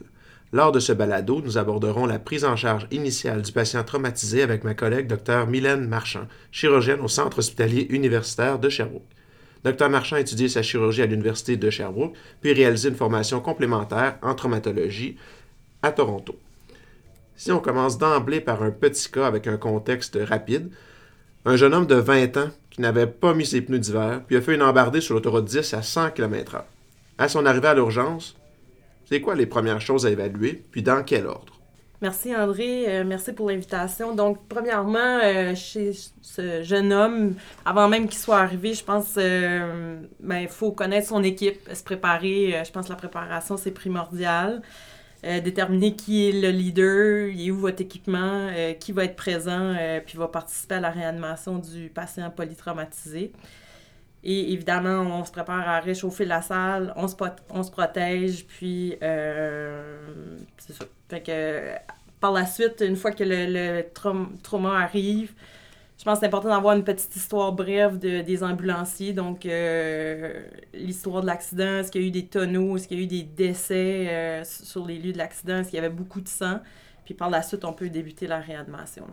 [0.55, 4.65] Lors de ce balado, nous aborderons la prise en charge initiale du patient traumatisé avec
[4.65, 9.09] ma collègue Dr Mylène Marchand, chirurgienne au Centre hospitalier universitaire de Sherbrooke.
[9.65, 14.19] Dr Marchand a étudié sa chirurgie à l'Université de Sherbrooke, puis réalisé une formation complémentaire
[14.21, 15.17] en traumatologie
[15.81, 16.37] à Toronto.
[17.35, 20.71] Si on commence d'emblée par un petit cas avec un contexte rapide,
[21.47, 24.43] un jeune homme de 20 ans qui n'avait pas mis ses pneus d'hiver, puis a
[24.43, 26.65] fait une embardée sur l'autoroute 10 à 100 km/h.
[27.17, 28.37] À son arrivée à l'urgence,
[29.13, 31.61] c'est quoi les premières choses à évaluer, puis dans quel ordre?
[32.01, 34.15] Merci André, euh, merci pour l'invitation.
[34.15, 37.35] Donc, premièrement, euh, chez ce jeune homme,
[37.67, 42.63] avant même qu'il soit arrivé, je pense euh, ben, faut connaître son équipe, se préparer.
[42.65, 44.63] je pense que la préparation, c'est primordial.
[45.23, 48.49] déterminer qui est le leader, il est où votre équipement,
[48.81, 49.75] qui va être présent,
[50.07, 53.31] puis va participer à la réanimation du patient polytraumatisé.
[54.25, 60.75] Et évidemment, on se prépare à réchauffer la salle, on se, protège, puis euh, c'est
[60.75, 60.85] ça.
[61.09, 61.83] Fait
[62.21, 63.83] par la suite, une fois que le,
[64.43, 65.33] trauma arrive,
[65.99, 69.13] je pense que c'est important d'avoir une petite histoire brève de, des ambulanciers.
[69.13, 73.01] Donc, euh, l'histoire de l'accident, est-ce qu'il y a eu des tonneaux, est-ce qu'il y
[73.01, 76.21] a eu des décès euh, sur les lieux de l'accident, est-ce qu'il y avait beaucoup
[76.21, 76.61] de sang?
[77.05, 79.05] Puis par la suite, on peut débuter la réanimation.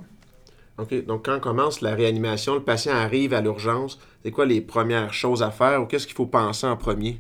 [0.80, 1.06] OK.
[1.06, 5.44] Donc, quand commence la réanimation, le patient arrive à l'urgence, c'est quoi les premières choses
[5.44, 7.20] à faire ou qu'est-ce qu'il faut penser en premier?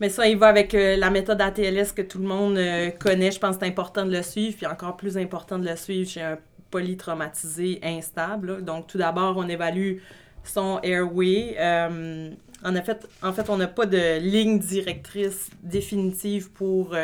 [0.00, 3.32] Mais ça, il va avec euh, la méthode ATLS que tout le monde euh, connaît.
[3.32, 6.08] Je pense que c'est important de le suivre, puis encore plus important de le suivre
[6.08, 6.38] chez un
[6.70, 8.64] polytraumatisé instable.
[8.64, 9.98] Donc, tout d'abord, on évalue
[10.44, 11.56] son airway.
[11.58, 12.30] Euh,
[12.64, 16.94] en, fait, en fait, on n'a pas de ligne directrice définitive pour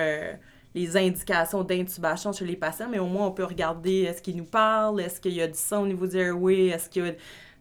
[0.74, 4.44] les indications d'intubation chez les patients, mais au moins on peut regarder est-ce qu'il nous
[4.44, 7.12] parle, est-ce qu'il y a du sang au niveau du airway, est-ce qu'il y a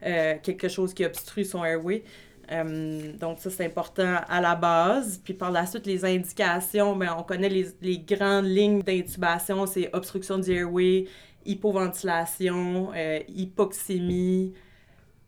[0.06, 2.04] euh, quelque chose qui obstrue son airway.
[2.52, 5.22] Euh, donc ça, c'est important à la base.
[5.24, 9.90] Puis par la suite, les indications, bien, on connaît les, les grandes lignes d'intubation, c'est
[9.94, 11.06] obstruction du airway,
[11.46, 14.54] hypoventilation, euh, hypoxémie.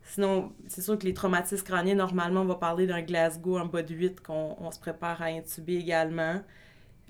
[0.04, 3.82] Sinon, c'est sûr que les traumatismes crâniens, normalement, on va parler d'un Glasgow en bas
[3.82, 6.42] de 8 qu'on se prépare à intuber également.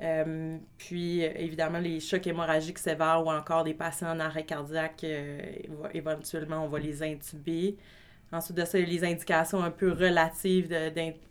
[0.02, 5.40] Euh, puis, évidemment, les chocs hémorragiques sévères ou encore des patients en arrêt cardiaque, euh,
[5.94, 7.78] éventuellement, on va les intuber.
[8.32, 10.68] Ensuite de ça, les indications un peu relatives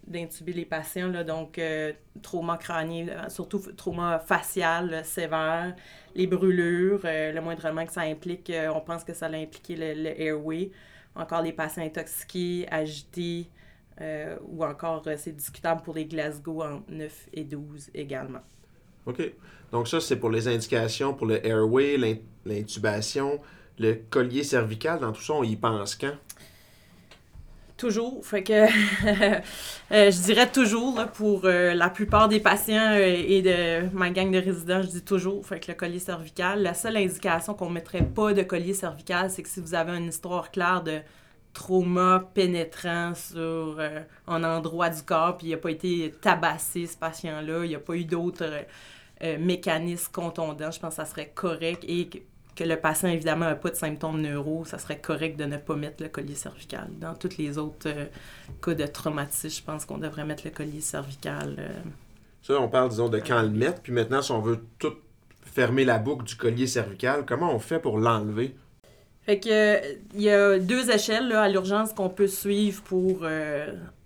[0.06, 1.92] d'intuber les patients, là, donc euh,
[2.22, 5.74] trauma crânien, surtout trauma facial sévère,
[6.14, 10.20] les brûlures, le moindrement que ça implique, on pense que ça a impliqué le, le,
[10.20, 10.70] airway.
[11.16, 13.50] Encore les patients intoxiqués, agités,
[14.48, 18.40] ou encore c'est discutable pour les Glasgow en 9 et 12 également.
[19.06, 19.22] OK.
[19.72, 21.96] Donc ça, c'est pour les indications pour le airway,
[22.44, 23.40] l'intubation,
[23.78, 25.00] le collier cervical.
[25.00, 26.14] Dans tout ça, on y pense quand?
[27.76, 28.22] Toujours.
[29.92, 34.30] Euh, je dirais toujours pour euh, la plupart des patients euh, et de ma gang
[34.30, 35.44] de résidents, je dis toujours.
[35.44, 39.30] Fait que le collier cervical, la seule indication qu'on ne mettrait pas de collier cervical,
[39.30, 41.00] c'est que si vous avez une histoire claire de
[41.52, 43.78] trauma pénétrant sur
[44.26, 47.80] un endroit du corps, puis il n'a pas été tabassé, ce patient-là, il n'y a
[47.80, 48.64] pas eu d'autres
[49.22, 53.54] euh, mécanisme contondant, je pense que ça serait correct et que, le patient, évidemment, n'a
[53.54, 56.88] pas de symptômes neuro, ça serait correct de ne pas mettre le collier cervical.
[57.00, 58.06] Dans tous les autres euh,
[58.62, 61.56] cas de traumatisme, je pense qu'on devrait mettre le collier cervical.
[61.58, 61.68] Euh,
[62.42, 64.94] ça, on parle, disons, de quand le mettre, puis maintenant, si on veut tout
[65.44, 68.56] fermer la boucle du collier cervical, comment on fait pour l'enlever?
[69.22, 73.24] Fait que il y a deux échelles là, à l'urgence qu'on peut suivre pour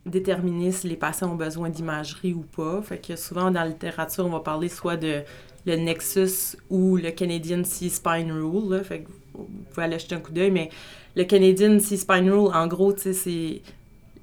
[0.09, 2.83] déterminer si les patients ont besoin d'imagerie ou pas.
[2.83, 5.23] Fait que souvent dans la littérature, on va parler soit de
[5.67, 8.83] le Nexus ou le Canadian C-Spine Rule.
[8.85, 10.71] Fait que vous pouvez aller jeter un coup d'œil, mais
[11.17, 13.63] le Canadian C-Spine Rule, en gros, c'est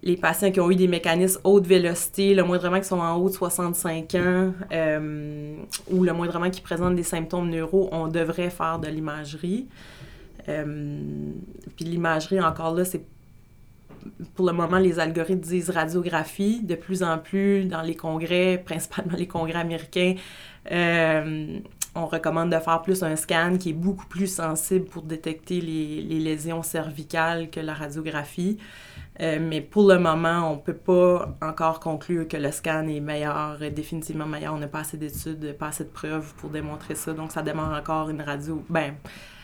[0.04, 3.30] les patients qui ont eu des mécanismes haute vélocité, le moindrement qui sont en haut
[3.30, 5.56] de 65 ans euh,
[5.90, 9.68] ou le moindrement qui présentent des symptômes neuro, on devrait faire de l'imagerie.
[10.48, 11.32] Euh,
[11.76, 13.02] puis l'imagerie, encore là, c'est
[14.36, 16.62] pour le moment, les algorithmes disent radiographie.
[16.64, 20.16] De plus en plus, dans les congrès, principalement les congrès américains,
[20.72, 21.60] euh,
[21.96, 26.02] on recommande de faire plus un scan qui est beaucoup plus sensible pour détecter les,
[26.02, 28.58] les lésions cervicales que la radiographie.
[29.22, 33.00] Euh, mais pour le moment, on ne peut pas encore conclure que le scan est
[33.00, 34.54] meilleur, définitivement meilleur.
[34.54, 37.14] On n'a pas assez d'études, pas assez de preuves pour démontrer ça.
[37.14, 38.64] Donc, ça demande encore une radio.
[38.70, 39.35] Ben, euh,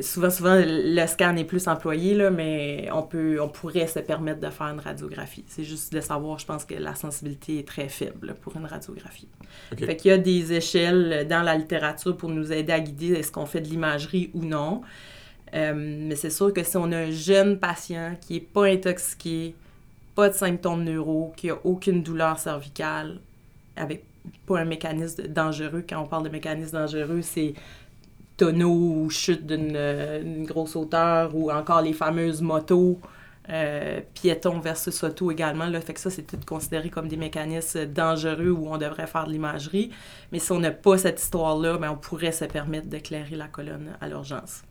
[0.00, 4.40] souvent, souvent, le scan est plus employé, là, mais on, peut, on pourrait se permettre
[4.40, 5.44] de faire une radiographie.
[5.46, 9.28] C'est juste de savoir, je pense que la sensibilité est très faible pour une radiographie.
[9.72, 9.86] Okay.
[9.86, 13.30] Fait qu'il y a des échelles dans la littérature pour nous aider à guider est-ce
[13.30, 14.82] qu'on fait de l'imagerie ou non.
[15.54, 19.54] Euh, mais c'est sûr que si on a un jeune patient qui n'est pas intoxiqué,
[20.16, 23.20] pas de symptômes neuro, qui n'a aucune douleur cervicale,
[23.76, 24.02] avec
[24.46, 27.54] pas un mécanisme dangereux, quand on parle de mécanisme dangereux, c'est
[28.36, 33.00] tonneau ou chute d'une grosse hauteur ou encore les fameuses motos,
[33.48, 35.66] euh, piétons versus auto également.
[35.66, 35.80] Là.
[35.80, 39.32] Fait que ça, c'est tout considéré comme des mécanismes dangereux où on devrait faire de
[39.32, 39.90] l'imagerie.
[40.32, 43.96] Mais si on n'a pas cette histoire-là, ben, on pourrait se permettre d'éclairer la colonne
[44.00, 44.62] à l'urgence.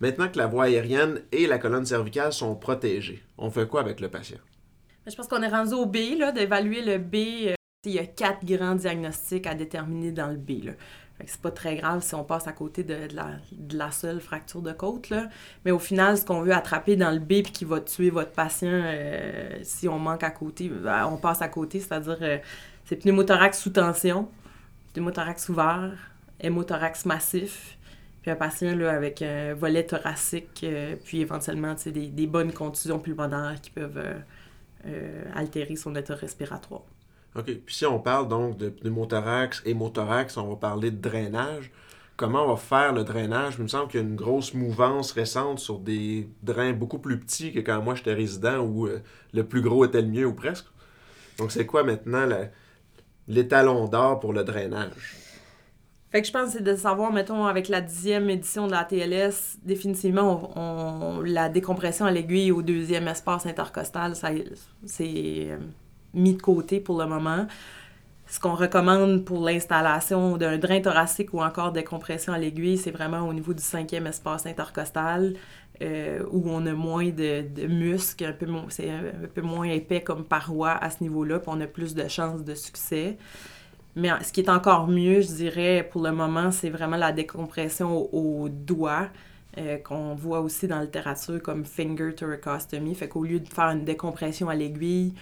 [0.00, 4.00] Maintenant que la voie aérienne et la colonne cervicale sont protégées, on fait quoi avec
[4.00, 4.38] le patient?
[5.04, 5.96] Ben, je pense qu'on est rendu au B,
[6.34, 7.48] d'évaluer le B.
[7.48, 7.54] Euh,
[7.86, 10.64] il y a quatre grands diagnostics à déterminer dans le B.
[10.64, 10.72] Là.
[11.26, 13.08] C'est pas très grave si on passe à côté de,
[13.76, 15.10] la, seule fracture de côte.
[15.10, 15.28] Là.
[15.64, 18.32] Mais au final, ce qu'on veut attraper dans le B puis qui va tuer votre
[18.32, 22.38] patient euh, si on manque à côté, ben, on passe à côté, c'est-à-dire euh,
[22.84, 24.28] c'est pneumothorax sous tension,
[24.92, 25.92] pneumothorax ouvert,
[26.40, 27.78] hémothorax massif,
[28.22, 33.56] puis un patient là, avec un volet thoracique, euh, puis éventuellement des, bonnes contusions pulmonaires
[33.62, 34.02] qui peuvent
[34.86, 36.82] euh, altérer son état respiratoire.
[37.36, 37.44] OK.
[37.44, 41.70] Puis si on parle donc de pneumothorax, hémothorax, on va parler de drainage.
[42.16, 43.54] Comment on va faire le drainage?
[43.58, 47.18] Il me semble qu'il y a une grosse mouvance récente sur des drains beaucoup plus
[47.18, 48.88] petits que quand moi j'étais résident où
[49.32, 50.66] le plus gros était le mieux ou presque.
[51.38, 52.28] Donc c'est quoi maintenant
[53.26, 55.24] l'étalon d'or pour le drainage?
[56.14, 58.84] Fait que je pense que c'est de savoir, mettons, avec la dixième édition de la
[58.84, 65.58] TLS, définitivement, on, la décompression à l'aiguille au deuxième espace intercostal, c'est euh,
[66.14, 67.46] mis de côté pour le moment.
[68.26, 73.28] Ce qu'on recommande pour l'installation d'un drain thoracique ou encore décompression à l'aiguille, c'est vraiment
[73.28, 75.34] au niveau du cinquième espace intercostal,
[75.82, 80.24] euh, où on a moins de, muscles, un peu, c'est un, peu moins épais comme
[80.24, 83.18] paroi à ce niveau-là, puis on a plus de chances de succès.
[83.96, 88.08] Mais ce qui est encore mieux, je dirais, pour le moment, c'est vraiment la décompression
[88.12, 89.08] au, doigt,
[89.58, 92.94] euh, qu'on voit aussi dans la littérature comme finger thoracostomy.
[92.94, 95.14] Fait qu'au lieu de faire une décompression à l'aiguille,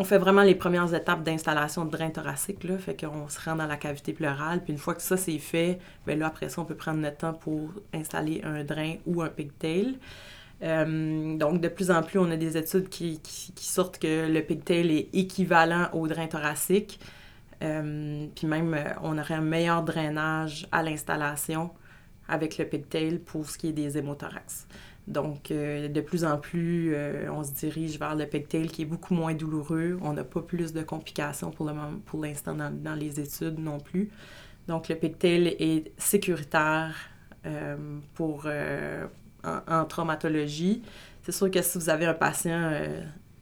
[0.00, 3.54] on fait vraiment les premières étapes d'installation de drain thoracique, là, fait qu'on se rend
[3.54, 6.62] dans la cavité pleurale, puis une fois que ça c'est fait, bien là, après ça,
[6.62, 9.98] on peut prendre notre temps pour installer un drain ou un pigtail.
[10.62, 14.40] Euh, donc, de plus en plus, on a des études qui, qui, sortent que le
[14.40, 16.98] pigtail est équivalent au drain thoracique.
[17.62, 21.70] Euh, puis même, euh, on aurait un meilleur drainage à l'installation
[22.26, 24.66] avec le pigtail pour ce qui est des hémothorax.
[25.10, 26.94] Donc, euh, de plus en plus,
[27.30, 29.98] on se dirige vers le pigtail qui est beaucoup moins douloureux.
[30.02, 31.70] On n'a pas plus de complications pour,
[32.22, 34.08] l'instant dans, les études non plus.
[34.68, 36.94] Donc, le pigtail est sécuritaire
[38.14, 38.46] pour,
[39.44, 40.82] en, traumatologie.
[41.22, 42.72] C'est sûr que si vous avez un patient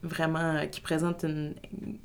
[0.03, 1.53] vraiment euh, qui présente une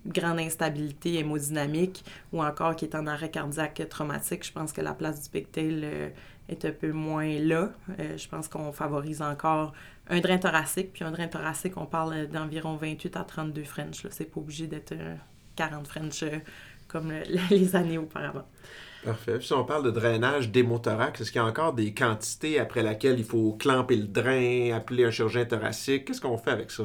[0.07, 4.95] grande instabilité hémodynamique ou encore qui est en arrêt cardiaque traumatique, je pense que la
[4.95, 6.09] place du pigtail euh,
[6.49, 7.70] est un peu moins là.
[7.99, 9.73] Euh, je pense qu'on favorise encore
[10.08, 14.06] un drain thoracique, puis un drain thoracique, on parle d'environ 28 à 32 French.
[14.11, 14.94] C'est pas obligé d'être
[15.56, 16.25] 40 French
[16.88, 17.12] comme
[17.50, 18.46] les années auparavant.
[19.05, 19.36] Parfait.
[19.36, 22.82] Puis si on parle de drainage d'hémothorax, est-ce qu'il y a encore des quantités après
[22.82, 26.06] laquelle il faut clamper le drain, appeler un chirurgien thoracique?
[26.06, 26.84] Qu'est-ce qu'on fait avec ça?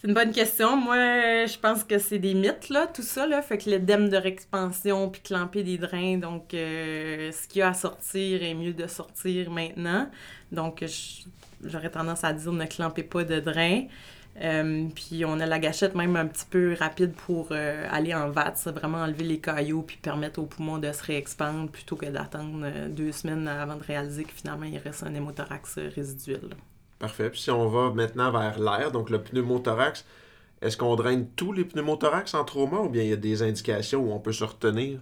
[0.00, 0.78] C'est une bonne question.
[0.78, 0.96] Moi,
[1.44, 3.42] je pense que c'est des mythes, là, tout ça, là.
[3.42, 7.68] Fait que l'œdème de réexpansion puis clamper des drains, donc euh, ce qu'il y a
[7.68, 10.08] à sortir est mieux de sortir maintenant.
[10.52, 10.82] Donc,
[11.62, 13.82] j'aurais tendance à dire ne clampez pas de drain.
[14.40, 18.30] Euh, puis on a la gâchette même un petit peu rapide pour euh, aller en
[18.30, 22.88] VATS, vraiment enlever les caillots puis permettre aux poumons de se réexpandre plutôt que d'attendre
[22.88, 26.56] deux semaines avant de réaliser que finalement il reste un hémothorax résiduel.
[27.00, 27.30] Parfait.
[27.30, 30.04] Puis si on va maintenant vers l'air, donc le pneumothorax,
[30.60, 34.00] est-ce qu'on draine tous les pneumothorax en trauma ou bien il y a des indications
[34.00, 35.00] où on peut se retenir?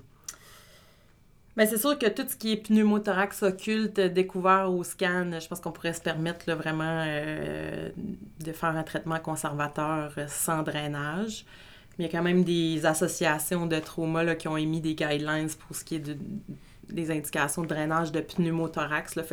[1.56, 5.58] Bien, c'est sûr que tout ce qui est pneumothorax occulte découvert au scan, je pense
[5.58, 7.90] qu'on pourrait se permettre vraiment euh,
[8.38, 11.44] de faire un traitement conservateur sans drainage.
[11.98, 15.48] Mais il y a quand même des associations de trauma qui ont émis des guidelines
[15.66, 16.16] pour ce qui est de,
[16.88, 19.16] des indications de drainage de pneumothorax.
[19.16, 19.24] Là.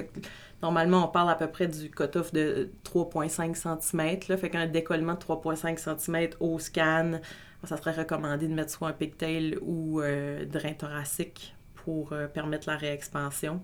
[0.61, 4.19] Normalement, on parle à peu près du cutoff de 3,5 cm.
[4.29, 4.37] Là.
[4.37, 7.19] Fait qu'un décollement de 3,5 cm au scan,
[7.63, 12.77] ça serait recommandé de mettre soit un pigtail ou euh, drain thoracique pour permettre la
[12.77, 13.61] réexpansion.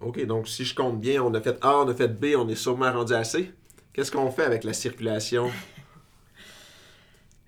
[0.00, 2.48] OK, donc si je compte bien, on a fait A, on a fait B, on
[2.48, 3.52] est sûrement rendu à C.
[3.92, 5.50] Qu'est-ce qu'on fait avec la circulation?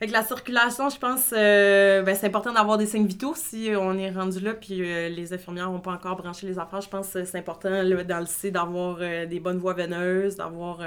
[0.05, 3.71] Fait que la circulation, je pense, euh, ben, c'est important d'avoir des signes vitaux si
[3.75, 6.83] on est rendu là, puis euh, les infirmières n'ont pas encore branché les affaires.
[6.83, 10.81] Je pense que c'est important dans le C d'avoir euh, des bonnes voies veineuses, d'avoir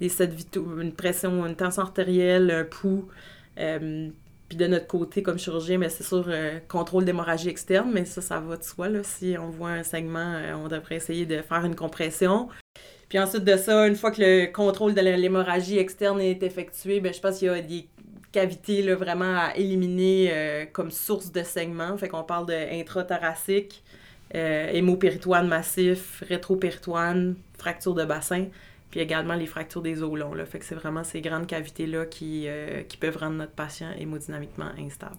[0.00, 3.06] des sets vitaux, une pression, une tension artérielle, un pouls.
[3.54, 6.26] puis de notre côté, comme chirurgien, ben, c'est sûr,
[6.68, 8.88] contrôle d'hémorragie externe, mais ça, ça va de soi.
[8.88, 9.00] Là.
[9.02, 12.48] Si on voit un saignement, on devrait essayer de faire une compression.
[13.10, 17.12] Puis ensuite de ça, une fois que le contrôle de l'hémorragie externe est effectué, ben,
[17.12, 17.86] je pense qu'il y a des
[18.32, 21.96] cavités là, vraiment à éliminer euh, comme source de saignement.
[21.98, 23.84] Fait qu'on parle de intrathoracique,
[24.34, 28.46] euh, hémopéritoine massif, rétropéritoine, fracture de bassin,
[28.90, 30.34] puis également les fractures des os longs.
[30.34, 30.46] Là.
[30.46, 34.70] Fait que c'est vraiment ces grandes cavités-là qui, euh, qui peuvent rendre notre patient hémodynamiquement
[34.78, 35.16] instable.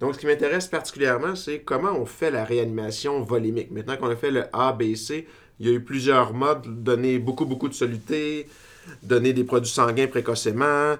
[0.00, 3.70] Donc, ce qui m'intéresse particulièrement, c'est comment on fait la réanimation volémique.
[3.70, 5.28] Maintenant qu'on a fait le ABC,
[5.60, 8.48] il y a eu plusieurs modes, donner beaucoup, beaucoup de soluté,
[9.04, 10.96] donner des produits sanguins précocement,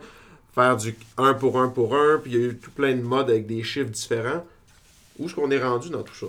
[0.54, 3.02] faire du 1 pour 1 pour 1, puis il y a eu tout plein de
[3.02, 4.44] modes avec des chiffres différents.
[5.18, 6.26] Où est-ce qu'on est rendu dans tout ça?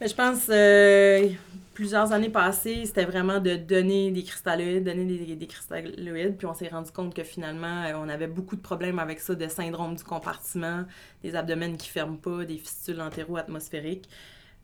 [0.00, 1.28] Ben, je pense euh,
[1.74, 6.54] plusieurs années passées, c'était vraiment de donner des cristalloïdes, donner des, des cristalloïdes, puis on
[6.54, 9.94] s'est rendu compte que finalement, euh, on avait beaucoup de problèmes avec ça, de syndrome
[9.94, 10.84] du compartiment,
[11.22, 14.08] des abdomens qui ferment pas, des fistules entéro-atmosphériques.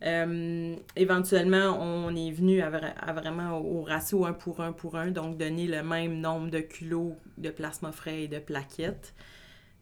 [0.03, 2.69] Euh, éventuellement, on est venu à,
[3.11, 7.13] vraiment au ratio 1 pour 1 pour 1, donc donner le même nombre de kilos
[7.37, 9.13] de plasma frais et de plaquettes.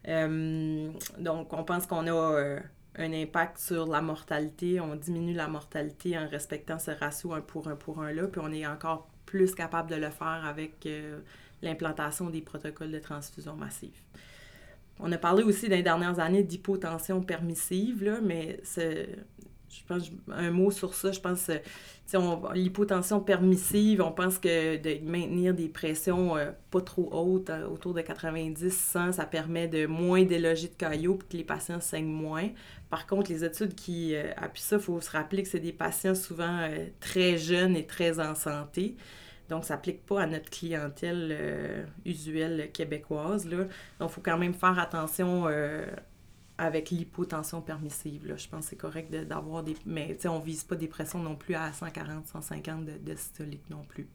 [0.07, 2.59] Euh, donc, on pense qu'on a euh,
[2.95, 4.79] un impact sur la mortalité.
[4.79, 8.41] On diminue la mortalité en respectant ce ratio 1 pour 1 pour 1 là, puis
[8.43, 10.87] on est encore plus capable de le faire avec
[11.61, 13.99] l'implantation des protocoles de transfusion massive.
[14.99, 18.59] On a parlé aussi dans les dernières années d'hypotension permissive, là, mais
[19.69, 21.49] je pense un mot sur ça, je pense
[22.53, 27.93] l'hypotension permissive, on pense que de maintenir des pressions euh, pas trop hautes, euh, autour
[27.93, 32.05] de 90, 100, ça permet de moins déloger de caillots et que les patients saignent
[32.05, 32.49] moins.
[32.89, 35.73] Par contre, les études qui euh, appuient ça, il faut se rappeler que c'est des
[35.73, 36.69] patients souvent
[36.99, 38.95] très jeunes et très en santé.
[39.49, 43.45] Donc, ça s'applique pas à notre clientèle usuelle québécoise.
[43.49, 43.63] Là.
[43.99, 45.47] Donc, il faut quand même faire attention
[46.57, 48.33] avec l'hypotension permissive.
[48.35, 49.75] Je pense que c'est correct d'avoir des...
[49.85, 53.83] Mais on ne vise pas des pressions non plus à 140, 150 de, systolique non
[53.87, 54.07] plus.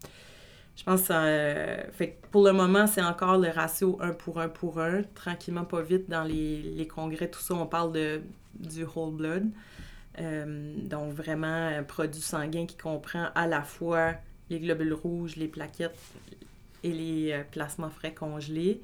[0.77, 4.49] Je pense que euh, fait pour le moment, c'est encore le ratio 1 pour 1
[4.49, 5.03] pour 1.
[5.15, 8.23] Tranquillement, pas vite, dans les, les congrès, tout ça, on parle de,
[8.55, 9.51] du whole blood.
[10.19, 14.15] Euh, donc, vraiment, un produit sanguin qui comprend à la fois
[14.51, 15.99] les globules rouges, les plaquettes
[16.83, 18.81] et les euh, plasmas frais congelés.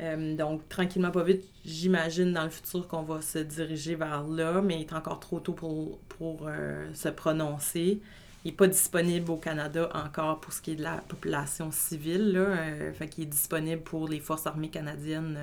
[0.00, 4.60] Euh, donc, tranquillement, pas vite, j'imagine dans le futur qu'on va se diriger vers là,
[4.62, 8.00] mais il est encore trop tôt pour, pour euh, se prononcer.
[8.44, 12.32] Il n'est pas disponible au Canada encore pour ce qui est de la population civile.
[12.32, 15.38] Là, euh, fait est disponible pour les forces armées canadiennes.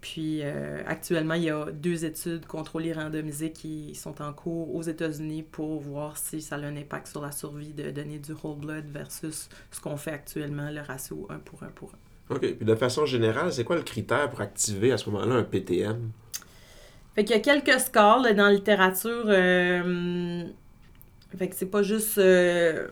[0.00, 0.42] puis
[0.86, 5.80] actuellement, il y a deux études contrôlées randomisées qui sont en cours aux États-Unis pour
[5.80, 9.48] voir si ça a un impact sur la survie de donner du whole blood versus
[9.70, 12.09] ce qu'on fait actuellement, le ratio 1 pour 1 pour 1.
[12.30, 12.40] OK.
[12.40, 16.10] Puis de façon générale, c'est quoi le critère pour activer à ce moment-là un PTM?
[17.14, 19.24] Fait qu'il y a quelques scores dans la littérature.
[19.26, 20.44] Euh,
[21.36, 22.86] fait que c'est pas juste euh,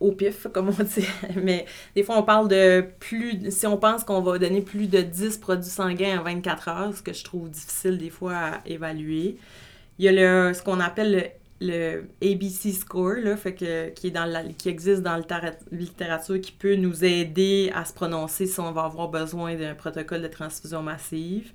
[0.00, 1.06] au pif, comme on dit.
[1.42, 3.50] Mais des fois, on parle de plus.
[3.50, 7.02] Si on pense qu'on va donner plus de 10 produits sanguins en 24 heures, ce
[7.02, 9.36] que je trouve difficile des fois à évaluer.
[9.98, 14.10] Il y a le, ce qu'on appelle le ABC score, là, fait que, qui, est
[14.10, 18.60] dans la, qui existe dans la littérature, qui peut nous aider à se prononcer si
[18.60, 21.52] on va avoir besoin d'un protocole de transfusion massive.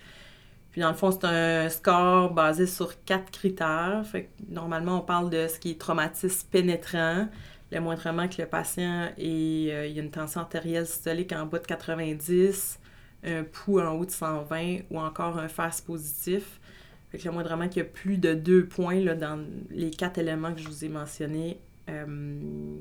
[0.72, 4.04] Puis dans le fond, c'est un score basé sur quatre critères.
[4.06, 7.28] Fait normalement, on parle de ce qui est traumatisme pénétrant,
[7.72, 11.66] le moindrement que le patient ait, euh, a une tension artérielle systolique en bas de
[11.66, 12.80] 90,
[13.24, 16.60] un pouls en haut de 120 ou encore un FAS positif.
[17.14, 19.40] Fait que le moindrement qu'il y a plus de deux points là, dans
[19.70, 22.76] les quatre éléments que je vous ai mentionnés, euh,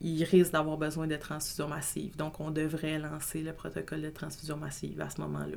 [0.00, 2.16] il risque d'avoir besoin de transfusion massive.
[2.16, 5.56] Donc, on devrait lancer le protocole de transfusion massive à ce moment-là.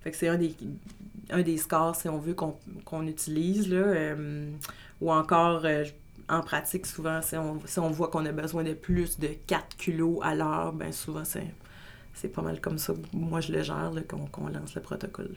[0.00, 0.54] Fait que c'est un des,
[1.30, 3.68] un des scores, si on veut, qu'on utilise.
[3.68, 4.48] Là, euh,
[5.00, 5.82] ou encore, euh,
[6.28, 9.76] en pratique, souvent, si on, si on voit qu'on a besoin de plus de 4
[9.76, 12.94] kilos à l'heure, ben souvent, c'est pas mal comme ça.
[13.12, 15.34] Moi, je le gère, qu'on lance le protocole.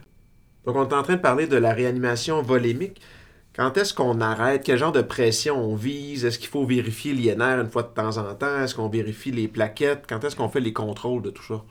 [0.65, 3.01] Donc, on est en train de parler de la réanimation volémique.
[3.55, 4.63] Quand est-ce qu'on arrête?
[4.65, 6.25] Quel genre de pression on vise?
[6.25, 8.61] Est-ce qu'il faut vérifier l'INR une fois de temps en temps?
[8.61, 10.03] Est-ce qu'on vérifie les plaquettes?
[10.09, 11.63] Quand est-ce qu'on fait les contrôles de tout ça?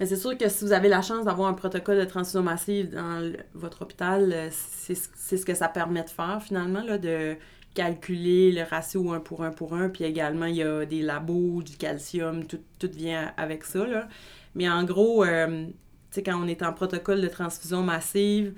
[0.00, 3.32] C'est sûr que si vous avez la chance d'avoir un protocole de transfusion massive dans
[3.54, 7.36] votre hôpital, euh, c'est ce que ça permet de faire finalement, là, de
[7.74, 11.62] calculer le ratio 1 pour 1 pour 1, puis également il y a des labos,
[11.62, 13.86] du calcium, tout, tout vient avec ça.
[13.86, 14.08] Là.
[14.54, 15.66] Mais en gros, euh,
[16.14, 18.54] sais, quand on est en protocole de transfusion massive,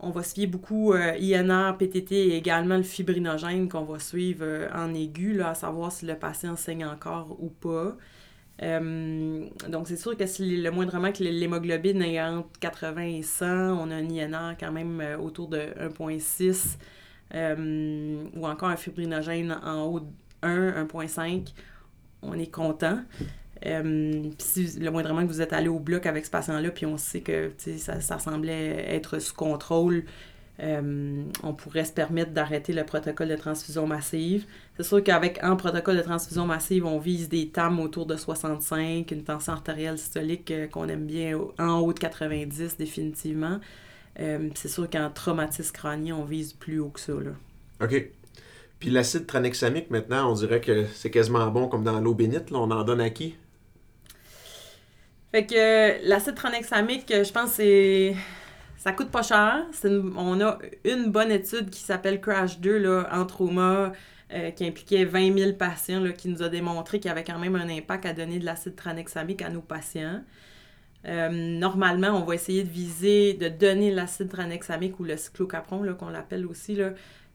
[0.00, 4.68] on va suivre beaucoup euh, INR, PTT et également le fibrinogène qu'on va suivre euh,
[4.74, 7.96] en aigu, à savoir si le patient saigne encore ou pas.
[8.62, 13.46] Euh, donc, c'est sûr que si le moindrement que l'hémoglobine est entre 80 et 100,
[13.46, 16.76] on a un INR quand même autour de 1,6
[18.34, 20.06] ou encore un fibrinogène en haut de
[20.42, 21.52] 1, 1,5,
[22.22, 23.00] on est content.
[23.64, 26.96] Euh, si le moindrement que vous êtes allé au bloc avec ce patient-là, puis on
[26.96, 30.04] sait que ça, ça semblait être sous contrôle,
[30.60, 34.44] euh, on pourrait se permettre d'arrêter le protocole de transfusion massive.
[34.76, 39.10] C'est sûr qu'avec un protocole de transfusion massive, on vise des TAM autour de 65,
[39.10, 43.60] une tension artérielle systolique euh, qu'on aime bien en haut de 90 définitivement.
[44.16, 47.12] c'est sûr qu'en traumatisme crânien, on vise plus haut que ça.
[47.12, 47.32] Là.
[47.82, 48.10] OK.
[48.78, 52.52] Puis l'acide tranexamique, maintenant, on dirait que c'est quasiment bon comme dans l'eau bénite.
[52.52, 53.34] On en donne à qui?
[55.36, 58.16] Fait que euh, l'acide tranexamique, euh, je pense c'est
[58.78, 59.66] ça coûte pas cher.
[60.16, 63.92] on a une bonne étude qui s'appelle Crash 2 là, en trauma
[64.32, 67.38] euh, qui impliquait 20 000 patients là, qui nous a démontré qu'il y avait quand
[67.38, 70.22] même un impact à donner de l'acide tranexamique à nos patients.
[71.04, 76.46] normalement, on va essayer de viser de donner l'acide tranexamique ou le cyclocapron, qu'on l'appelle
[76.46, 76.92] aussi, là,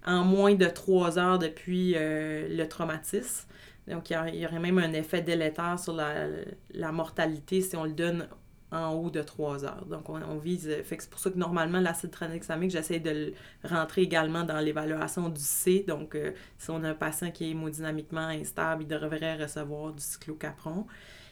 [0.08, 3.46] en moins de 3 heures depuis le traumatisme.
[3.88, 8.28] Donc, il y, aurait même un effet délétère sur la, mortalité si on le donne
[8.72, 9.86] en haut de 3 heures.
[9.86, 10.70] Donc, on, vise.
[10.86, 13.34] C'est pour ça que normalement, l'acide tranexamique, j'essaie de le
[13.64, 15.84] rentrer également dans l'évaluation du C.
[15.88, 20.02] Donc, euh, si on a un patient qui est hémodynamiquement instable, il devrait recevoir du
[20.02, 20.86] cyclocapron.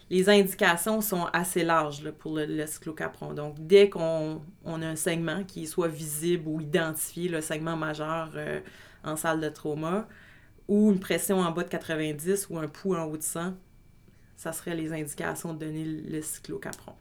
[0.09, 3.33] Les indications sont assez larges pour le, cyclocapron.
[3.33, 8.59] Donc, dès qu'on a un segment qui soit visible ou identifié, le segment majeur euh,
[9.03, 10.07] en salle de trauma,
[10.69, 13.55] ou une pression en bas de 90 ou un pouls en haut de 100,
[14.37, 16.93] ça serait les indications de donner le cyclocapron.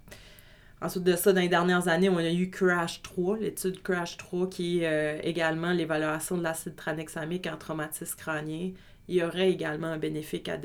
[0.81, 4.49] Ensuite de ça, dans les dernières années, on a eu CRASH 3, l'étude CRASH 3,
[4.49, 8.71] qui est euh, également l'évaluation de l'acide tranexamique en traumatisme crânien.
[9.07, 10.57] Il y aurait également un bénéfice à,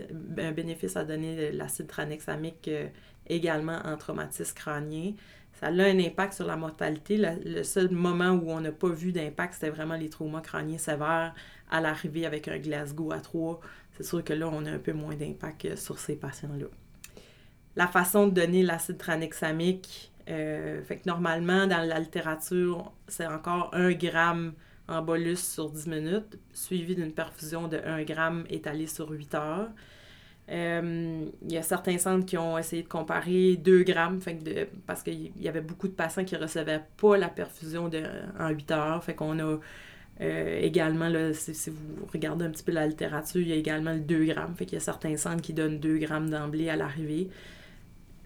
[0.41, 2.87] un bénéfice donner l'acide tranexamique euh,
[3.27, 5.13] également en traumatisme crânien.
[5.63, 7.17] Ça a un impact sur la mortalité.
[7.17, 11.33] le seul moment où on n'a pas vu d'impact, c'était vraiment les traumas crâniens sévères
[11.71, 13.61] à l'arrivée avec un Glasgow à 3,
[13.93, 16.65] c'est sûr que là, on a un peu moins d'impact sur ces patients-là.
[17.77, 23.69] La façon de donner l'acide tranexamique, euh, fait que normalement, dans la littérature, c'est encore
[23.71, 24.51] 1 gramme
[24.89, 29.69] en bolus sur 10 minutes, suivi d'une perfusion de 1 gramme étalée sur 8 heures.
[30.49, 34.19] Euh, il y a certains centres qui ont essayé de comparer 2 grammes,
[34.85, 38.03] parce qu'il y avait beaucoup de patients qui ne recevaient pas la perfusion de,
[38.39, 39.03] en 8 heures.
[39.03, 39.57] Fait qu'on a
[40.21, 43.93] euh, également, là, si, vous regardez un petit peu la littérature, il y a également
[43.93, 44.53] le 2 grammes.
[44.55, 47.29] Fait qu'il y a certains centres qui donnent 2 grammes d'emblée à l'arrivée.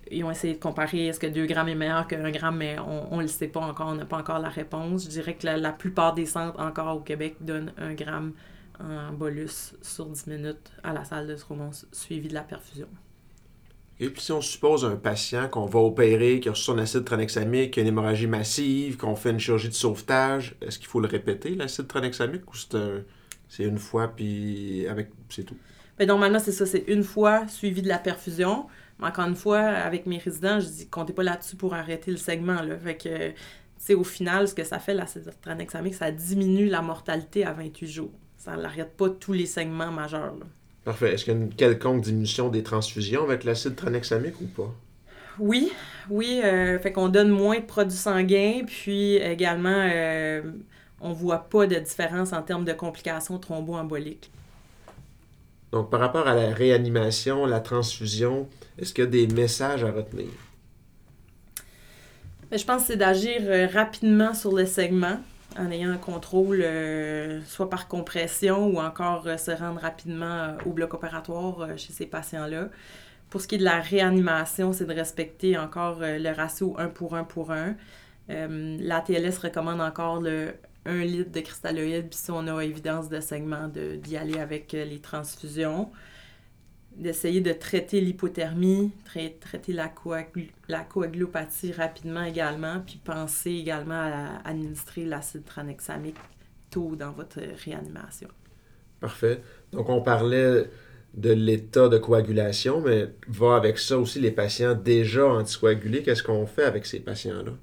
[0.09, 2.77] Ils ont essayé de comparer est-ce que 2 grammes est meilleur que 1 gramme, mais
[2.79, 5.03] on ne le sait pas encore, on n'a pas encore la réponse.
[5.03, 8.33] Je dirais que la, plupart des centres encore au Québec donnent 1 gramme
[8.79, 12.87] en bolus sur 10 minutes à la salle de trauma suivi de la perfusion.
[13.99, 17.71] Et puis si on suppose un patient qu'on va opérer, qui a son acide tranexamique,
[17.71, 21.07] qui a une hémorragie massive, qu'on fait une chirurgie de sauvetage, est-ce qu'il faut le
[21.07, 22.55] répéter, l'acide tranexamique, ou
[23.49, 25.57] c'est une fois, puis avec c'est tout?
[25.97, 28.67] Bien, normalement, c'est ça, c'est une fois suivi de la perfusion.
[28.99, 32.17] Mais encore une fois, avec mes résidents, je dis, comptez pas là-dessus pour arrêter le
[32.17, 32.61] segment.
[32.61, 32.77] Là.
[32.77, 33.31] Fait que,
[33.77, 37.87] c'est au final, ce que ça fait, l'acide tranexamique, ça diminue la mortalité à 28
[37.87, 38.11] jours.
[38.47, 40.33] Ça n'arrête pas tous les segments majeurs.
[40.39, 40.45] Là.
[40.85, 41.13] Parfait.
[41.13, 44.73] Est-ce qu'il y a une quelconque diminution des transfusions avec l'acide tranexamique ou pas?
[45.37, 45.73] Oui,
[46.09, 46.39] oui.
[46.41, 50.41] Euh, fait qu'on donne moins de produits sanguins, puis également, euh,
[51.01, 54.31] on voit pas de différence en termes de complications thromboemboliques.
[55.73, 58.47] Donc, par rapport à la réanimation, la transfusion,
[58.79, 60.29] est-ce qu'il y a des messages à retenir?
[62.49, 65.19] Ben, je pense que c'est d'agir euh, rapidement sur le segment
[65.57, 70.57] en ayant un contrôle euh, soit par compression ou encore euh, se rendre rapidement euh,
[70.65, 72.69] au bloc opératoire chez ces patients-là.
[73.29, 77.15] Pour ce qui est de la réanimation, c'est de respecter encore le ratio 1 pour
[77.15, 77.75] 1 pour 1.
[78.29, 80.53] L'ATLS recommande encore le
[80.85, 84.99] 1 litre de cristalloïdes, puis si on a évidence de saignement, d'y aller avec les
[84.99, 85.91] transfusions
[86.97, 89.91] d'essayer de traiter l'hypothermie, traiter la,
[90.67, 96.17] la, coagulopathie rapidement également, puis penser également à, administrer l'acide tranexamique
[96.71, 98.27] tôt dans votre réanimation.
[98.99, 99.41] Parfait.
[99.71, 100.65] Donc, on parlait
[101.13, 106.03] de l'état de coagulation, mais va avec ça aussi les patients déjà anticoagulés.
[106.03, 107.53] Qu'est-ce qu'on fait avec ces patients-là?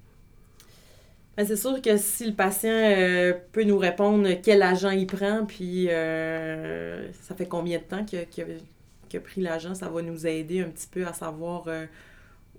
[1.37, 5.45] Ben, c'est sûr que si le patient euh, peut nous répondre quel agent il prend,
[5.45, 8.45] puis euh, ça fait combien de temps qu'il a,
[9.21, 11.87] pris l'agent, ça va nous aider un petit peu à savoir euh,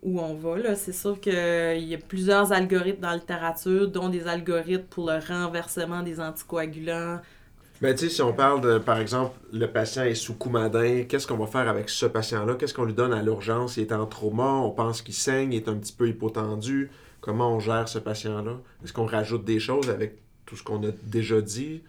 [0.02, 0.76] où on va.
[0.76, 5.20] C'est sûr qu'il y a plusieurs algorithmes dans la littérature, dont des algorithmes pour le
[5.20, 7.20] renversement des anticoagulants.
[7.82, 11.28] Ben, tu sais, si on parle de, par exemple, le patient est sous coumadin, qu'est-ce
[11.28, 12.56] qu'on va faire avec ce patient-là?
[12.56, 13.76] Qu'est-ce qu'on lui donne à l'urgence?
[13.76, 16.90] Il est en trauma, on pense qu'il saigne, il est un petit peu hypotendu.
[17.20, 18.60] Comment on gère ce patient-là?
[18.84, 20.16] Est-ce qu'on rajoute des choses avec
[20.46, 21.82] tout ce qu'on a déjà dit?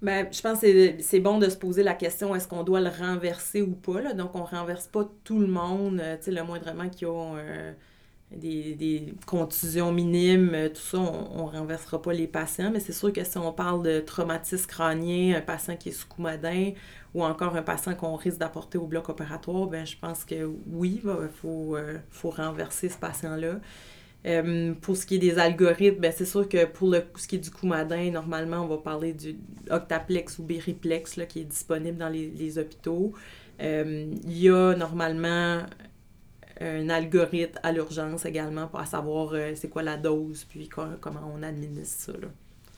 [0.00, 2.88] Ben, je pense que c'est bon de se poser la question est-ce qu'on doit le
[2.88, 4.00] renverser ou pas?
[4.00, 4.12] Là?
[4.12, 7.72] Donc, on renverse pas tout le monde, euh, tu le moindrement qui ont euh,
[8.30, 12.70] des, des, contusions minimes, euh, tout ça, on ne renversera pas les patients.
[12.70, 16.06] Mais c'est sûr que si on parle de traumatisme crânien, un patient qui est sous
[16.06, 16.72] coumadin
[17.12, 21.00] ou encore un patient qu'on risque d'apporter au bloc opératoire, ben, je pense que oui,
[21.02, 21.76] il faut,
[22.10, 23.56] faut renverser ce patient-là.
[24.26, 27.36] Euh, pour ce qui est des algorithmes, ben, c'est sûr que pour le, ce qui
[27.36, 29.36] est du coumadin, normalement, on va parler du
[29.70, 33.12] octaplex ou beriplex là, qui est disponible dans les, hôpitaux.
[33.60, 35.62] Euh, il y a normalement
[36.60, 41.42] un algorithme à l'urgence également pour savoir euh, c'est quoi la dose puis comment on
[41.44, 42.12] administre ça.
[42.12, 42.28] Là.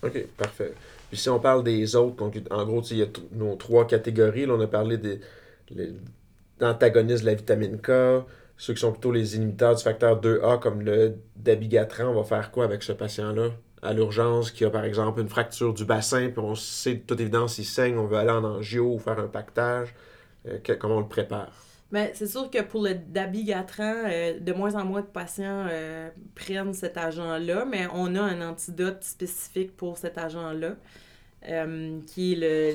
[0.02, 0.74] OK, parfait.
[1.08, 4.46] Puis si on parle des autres, en gros, il y a nos trois catégories.
[4.46, 5.20] Là, on a parlé des
[6.58, 7.90] d'antagonistes de la vitamine K,
[8.60, 12.50] ceux qui sont plutôt les inhibiteurs du facteur 2A, comme le dabigatran, on va faire
[12.50, 13.52] quoi avec ce patient-là?
[13.80, 17.18] À l'urgence, qui a par exemple une fracture du bassin, puis on sait de toute
[17.18, 19.94] évidence il saigne, on veut aller en angio ou faire un pactage.
[20.46, 21.50] Euh, comment on le prépare?
[21.90, 26.10] Bien, c'est sûr que pour le dabigatran, euh, de moins en moins de patients euh,
[26.34, 30.74] prennent cet agent-là, mais on a un antidote spécifique pour cet agent-là,
[32.06, 32.74] qui est le.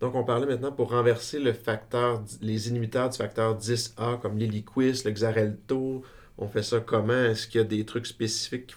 [0.00, 5.02] Donc, on parlait maintenant pour renverser le facteur, les inhibiteurs du facteur 10A, comme l'héliquis,
[5.04, 6.02] le Xarelto.
[6.36, 7.12] On fait ça comment?
[7.12, 8.74] Est-ce qu'il y a des trucs spécifiques?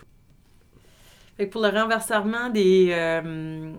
[1.45, 3.71] pour le renversement des, euh,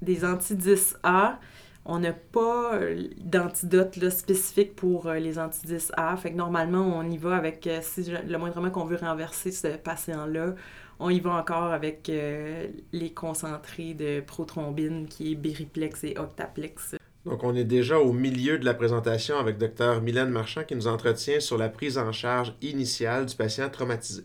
[0.00, 1.38] des anti-10A,
[1.84, 2.78] on n'a pas
[3.18, 6.16] d'antidote spécifique pour euh, les anti-10A.
[6.16, 9.76] Fait que normalement, on y va avec, euh, si le moindrement qu'on veut renverser ce
[9.76, 10.54] patient-là,
[10.98, 16.96] on y va encore avec euh, les concentrés de prothrombine qui est Beriplex et Octaplex.
[17.24, 20.00] Donc, on est déjà au milieu de la présentation avec Dr.
[20.02, 24.24] Mylène Marchand qui nous entretient sur la prise en charge initiale du patient traumatisé.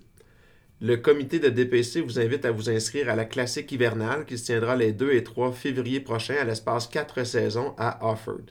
[0.81, 4.45] Le comité de DPC vous invite à vous inscrire à la classique hivernale qui se
[4.45, 8.41] tiendra les 2 et 3 février prochains à l'espace 4 saisons à Offord.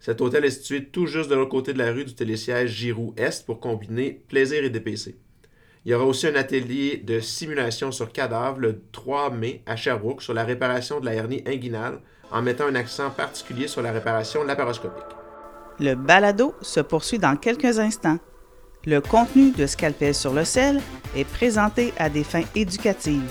[0.00, 3.12] Cet hôtel est situé tout juste de l'autre côté de la rue du télésiège Giroux
[3.18, 5.16] Est pour combiner plaisir et DPC.
[5.84, 10.22] Il y aura aussi un atelier de simulation sur cadavre le 3 mai à Sherbrooke
[10.22, 14.42] sur la réparation de la hernie inguinale en mettant un accent particulier sur la réparation
[14.42, 15.04] laparoscopique.
[15.80, 18.18] Le balado se poursuit dans quelques instants.
[18.86, 20.78] Le contenu de Scalpel sur le sel
[21.16, 23.22] est présenté à des fins éducatives.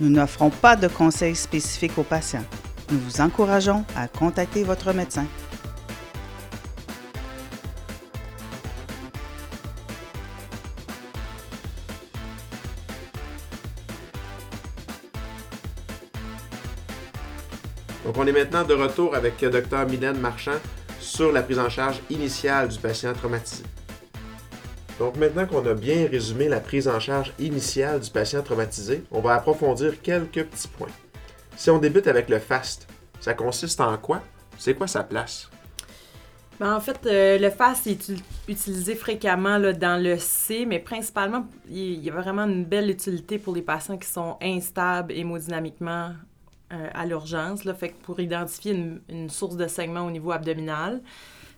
[0.00, 2.44] Nous n'offrons pas de conseils spécifiques aux patients.
[2.92, 5.26] Nous vous encourageons à contacter votre médecin.
[18.04, 19.86] Donc, on est maintenant de retour avec Dr.
[19.88, 20.60] Mylène Marchand
[21.00, 23.64] sur la prise en charge initiale du patient traumatisé.
[24.98, 29.20] Donc, maintenant qu'on a bien résumé la prise en charge initiale du patient traumatisé, on
[29.20, 30.88] va approfondir quelques petits points.
[31.56, 32.86] Si on débute avec le FAST,
[33.20, 34.22] ça consiste en quoi?
[34.58, 35.50] C'est quoi sa place?
[36.60, 38.12] Ben, en fait, euh, le FAST est
[38.48, 43.38] utilisé fréquemment là, dans le C, mais principalement, il y a vraiment une belle utilité
[43.38, 46.12] pour les patients qui sont instables hémodynamiquement
[46.72, 48.72] euh, à l'urgence, fait pour identifier
[49.08, 51.02] une, source de saignement au niveau abdominal.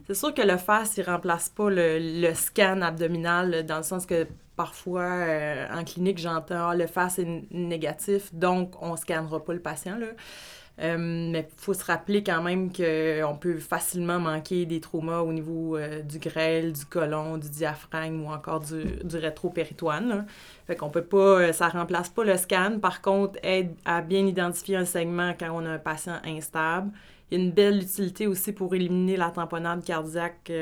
[0.06, 4.26] C'est sûr que le FAS, il remplace pas le, scan abdominal dans le sens que
[4.54, 9.52] parfois, euh, en clinique, j'entends ah, le FAS est négatif, donc on ne scannera pas
[9.52, 9.96] le patient.
[9.98, 10.06] Là.
[10.78, 15.32] Euh, mais il faut se rappeler quand même qu'on peut facilement manquer des traumas au
[15.32, 20.26] niveau euh, du grêle, du côlon, du diaphragme ou encore du, du rétropéritoine.
[20.68, 22.78] Fait qu'on peut pas, ça remplace pas le scan.
[22.80, 26.92] Par contre, aide à bien identifier un segment quand on a un patient instable.
[27.30, 30.52] Il y a une belle utilité aussi pour éliminer la tamponnade cardiaque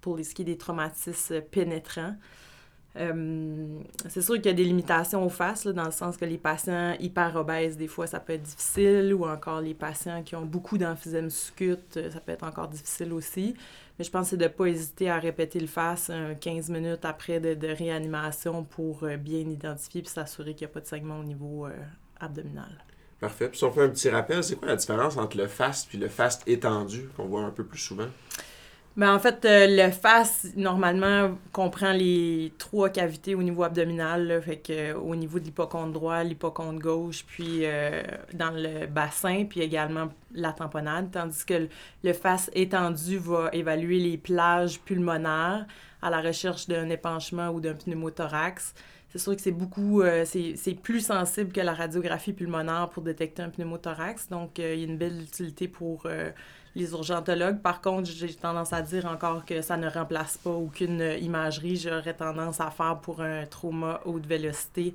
[0.00, 2.14] pour les qui des traumatismes pénétrants.
[2.96, 6.38] Euh, c'est sûr qu'il y a des limitations aux faces, dans le sens que les
[6.38, 10.44] patients hyper obèses, des fois, ça peut être difficile, ou encore les patients qui ont
[10.46, 13.54] beaucoup d'emphysème sucute, euh, ça peut être encore difficile aussi.
[13.98, 17.04] Mais je pense que c'est de ne pas hésiter à répéter le face 15 minutes
[17.04, 21.18] après de, réanimation pour euh, bien identifier et s'assurer qu'il n'y a pas de segment
[21.18, 21.66] au niveau
[22.20, 22.84] abdominal.
[23.20, 23.48] Parfait.
[23.48, 25.98] Puis si on fait un petit rappel, c'est quoi la différence entre le FAST puis
[25.98, 28.08] le FAST étendu qu'on voit un peu plus souvent?
[28.96, 34.58] Ben, en fait, euh, le FAST, normalement, comprend les trois cavités au niveau abdominal, fait
[34.58, 38.02] que, euh, au niveau de l'hypoconte droit, l'hypoconte gauche, puis euh,
[38.34, 41.66] dans le bassin, puis également la tamponade, tandis que
[42.04, 45.66] le FAST étendu va évaluer les plages pulmonaires
[46.00, 48.74] à la recherche d'un épanchement ou d'un pneumothorax.
[49.14, 53.48] C'est sûr que c'est beaucoup, c'est plus sensible que la radiographie pulmonaire pour détecter un
[53.48, 56.08] pneumothorax, donc il y a une belle utilité pour
[56.74, 57.60] les urgentologues.
[57.60, 61.76] Par contre, j'ai tendance à dire encore que ça ne remplace pas aucune imagerie.
[61.76, 64.94] J'aurais tendance à faire pour un trauma haute vélocité.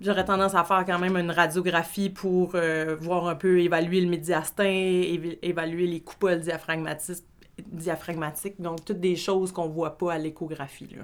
[0.00, 4.08] J'aurais tendance à faire quand même une radiographie pour euh, voir un peu évaluer le
[4.08, 4.64] médiastin,
[5.42, 7.24] évaluer les coupoles diaphragmatiques,
[7.58, 8.60] diaphragmatiques.
[8.60, 10.96] Donc, toutes des choses qu'on voit pas à l'échographie.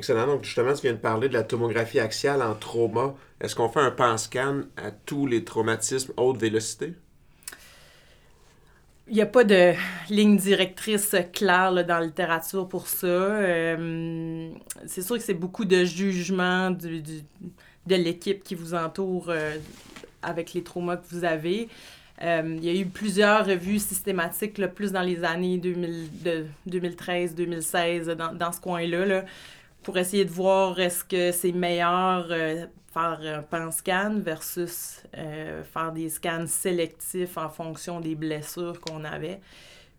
[0.00, 0.26] Excellent.
[0.26, 3.14] Donc, justement, tu viens de parler de la tomographie axiale en trauma.
[3.38, 6.94] Est-ce qu'on fait un pan-scan à tous les traumatismes haute vélocité?
[9.08, 9.74] Il n'y a pas de
[10.08, 13.06] ligne directrice claire dans la littérature pour ça.
[13.06, 14.48] Euh,
[14.86, 19.58] c'est sûr que c'est beaucoup de jugement de l'équipe qui vous entoure euh,
[20.22, 21.68] avec les traumas que vous avez.
[22.22, 28.60] Euh, il y a eu plusieurs revues systématiques, plus dans les années 2013-2016, dans, ce
[28.60, 29.26] coin-là, là,
[29.82, 32.30] pour essayer de voir est-ce que c'est meilleur
[32.92, 39.40] faire un pan-scan versus euh, faire des scans sélectifs en fonction des blessures qu'on avait.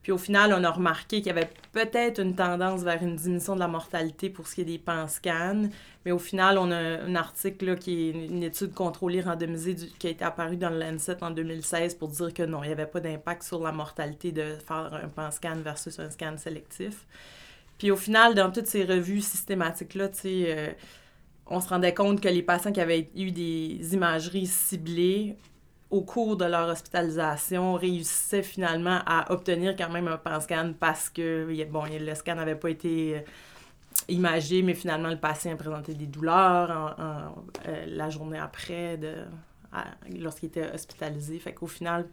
[0.04, 3.54] Puis au final, on a remarqué qu'il y avait peut-être une tendance vers une diminution
[3.54, 5.70] de la mortalité pour ce qui est des pan-scans.
[6.06, 10.10] Mais au final, on a un article qui est une étude contrôlée randomisée qui a
[10.10, 13.00] été apparue dans le Lancet en 2016 pour dire que non, il n'y avait pas
[13.00, 17.06] d'impact sur la mortalité de faire un pan-scan versus un scan sélectif.
[17.82, 20.67] Puis au final, dans toutes ces revues systématiques-là, tu sais, euh,
[21.48, 25.36] on se rendait compte que les patients qui avaient eu des imageries ciblées
[25.89, 31.48] au cours de leur hospitalisation réussissaient finalement à obtenir quand même un pan-scan parce que
[31.72, 33.22] bon, le scan n'avait pas été euh,
[34.10, 39.00] imagé, mais finalement le patient présentait des douleurs euh, la journée après
[40.20, 41.39] lorsqu'il était hospitalisé.
[41.39, 42.06] Fait qu'au final,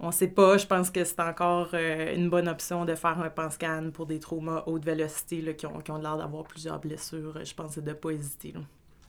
[0.00, 0.58] on ne sait pas.
[0.58, 4.18] Je pense que c'est encore euh, une bonne option de faire un pan-scan pour des
[4.18, 7.38] traumas haute vélocité qui ont, qui ont l'air d'avoir plusieurs blessures.
[7.44, 8.54] Je pense de ne pas hésiter.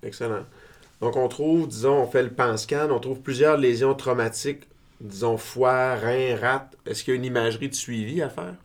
[0.01, 0.45] Excellent.
[1.01, 4.67] Donc, on trouve, disons, on fait le pan-scan, on trouve plusieurs lésions traumatiques,
[5.01, 6.77] disons, foie, rein, rate.
[6.85, 8.55] Est-ce qu'il y a une imagerie de suivi à faire?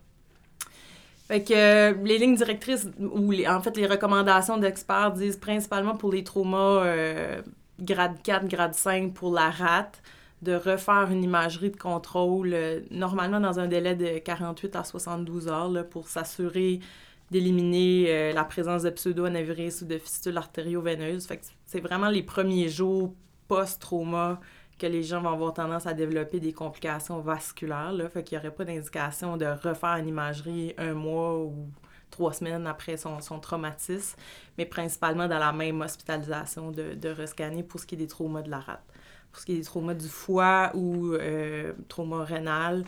[1.29, 5.95] Fait que euh, les lignes directrices, ou les, en fait les recommandations d'experts disent principalement
[5.95, 7.41] pour les traumas euh,
[7.79, 10.01] grade 4, grade 5 pour la rate,
[10.41, 15.47] de refaire une imagerie de contrôle, euh, normalement dans un délai de 48 à 72
[15.47, 16.79] heures, pour s'assurer
[17.31, 21.27] d'éliminer euh, la présence de pseudo-anévrisme ou de fistules artério-veineuses.
[21.65, 23.13] C'est vraiment les premiers jours
[23.47, 24.39] post-trauma
[24.79, 27.91] que les gens vont avoir tendance à développer des complications vasculaires.
[27.91, 28.09] Là.
[28.09, 31.69] Fait qu'il n'y aurait pas d'indication de refaire une imagerie un mois ou
[32.09, 34.17] trois semaines après son, son traumatisme,
[34.57, 38.41] mais principalement dans la même hospitalisation de, de rescanner pour ce qui est des traumas
[38.41, 38.83] de la rate.
[39.31, 42.83] Pour ce qui est des traumas du foie ou euh, trauma rénal,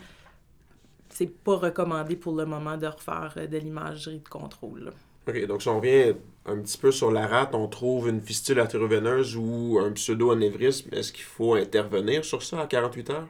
[1.08, 4.92] c'est pas recommandé pour le moment de refaire euh, de l'imagerie de contrôle.
[5.28, 6.14] OK, donc si on revient
[6.46, 10.92] un petit peu sur la rate, on trouve une fistule artéroveineuse ou un pseudo-anévrisme.
[10.92, 13.28] Est-ce qu'il faut intervenir sur ça à 48 heures?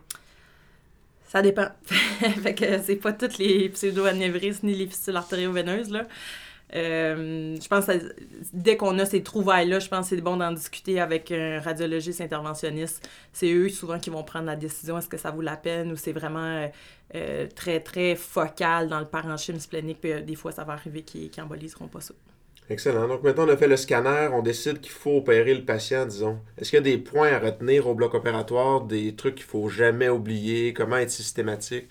[1.28, 1.68] Ça dépend.
[1.86, 6.06] fait que c'est pas toutes les pseudo-anévrismes ni les fistules artério-veineuses, là.
[6.74, 7.92] Euh, je pense que
[8.52, 12.20] dès qu'on a ces trouvailles-là, je pense que c'est bon d'en discuter avec un radiologiste
[12.20, 13.08] interventionniste.
[13.32, 15.96] C'est eux souvent qui vont prendre la décision est-ce que ça vaut la peine ou
[15.96, 16.68] c'est vraiment euh,
[17.14, 20.00] euh, très, très focal dans le parenchyme splénique.
[20.02, 22.14] Des fois, ça va arriver qu'ils n'emboliseront pas ça.
[22.70, 23.06] Excellent.
[23.08, 26.38] Donc maintenant, on a fait le scanner, on décide qu'il faut opérer le patient, disons.
[26.56, 29.68] Est-ce qu'il y a des points à retenir au bloc opératoire, des trucs qu'il faut
[29.68, 31.88] jamais oublier, comment être systématique?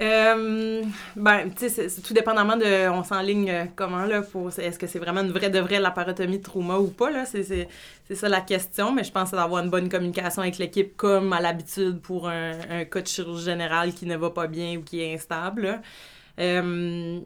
[0.00, 0.82] Euh,
[1.16, 2.88] ben, tu sais, tout dépendamment de.
[2.90, 4.48] On s'enligne euh, comment, là, pour.
[4.58, 7.24] Est-ce que c'est vraiment une vraie de vraie laparotomie de trauma ou pas, là?
[7.24, 7.68] C'est
[8.14, 12.00] ça la question, mais je pense d'avoir une bonne communication avec l'équipe, comme à l'habitude
[12.00, 15.14] pour un, un, cas de chirurgie générale qui ne va pas bien ou qui est
[15.14, 15.80] instable,
[16.38, 17.20] euh,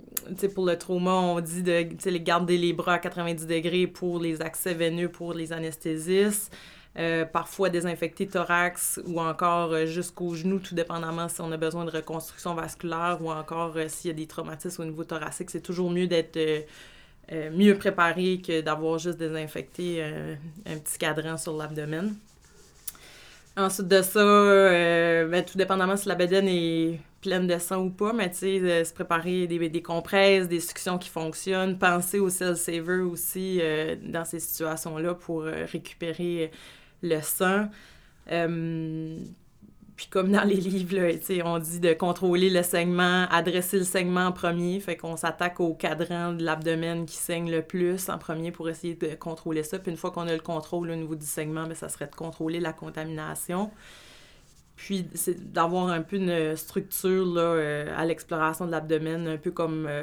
[0.54, 4.74] pour le trauma, on dit de garder les bras à 90 degrés pour les accès
[4.74, 6.52] veineux pour les anesthésistes.
[6.98, 11.86] Euh, parfois désinfecter thorax ou encore euh, jusqu'au genou, tout dépendamment si on a besoin
[11.86, 15.50] de reconstruction vasculaire ou encore euh, s'il y a des traumatismes au niveau thoracique.
[15.50, 16.38] C'est toujours mieux d'être
[17.30, 22.14] mieux préparé que d'avoir juste désinfecté un petit cadran sur l'abdomen.
[23.56, 28.12] Ensuite de ça, ben, tout dépendamment si la bedaine est pleine de sang ou pas,
[28.12, 32.56] mais tu sais, se préparer des, des, compresses, des suctions qui fonctionnent, penser au cell
[32.56, 33.62] saver aussi
[34.02, 36.50] dans ces situations-là pour récupérer
[37.02, 37.68] le sang.
[39.96, 40.96] Puis comme dans les livres,
[41.44, 44.80] on dit de contrôler le saignement, adresser le saignement en premier.
[44.80, 48.94] Fait qu'on s'attaque au cadran de l'abdomen qui saigne le plus en premier pour essayer
[48.94, 49.78] de contrôler ça.
[49.78, 52.14] Puis une fois qu'on a le contrôle au niveau du saignement, bien, ça serait de
[52.14, 53.70] contrôler la contamination.
[54.76, 59.86] Puis c'est d'avoir un peu une structure euh, à l'exploration de l'abdomen, un peu comme
[59.86, 60.02] euh,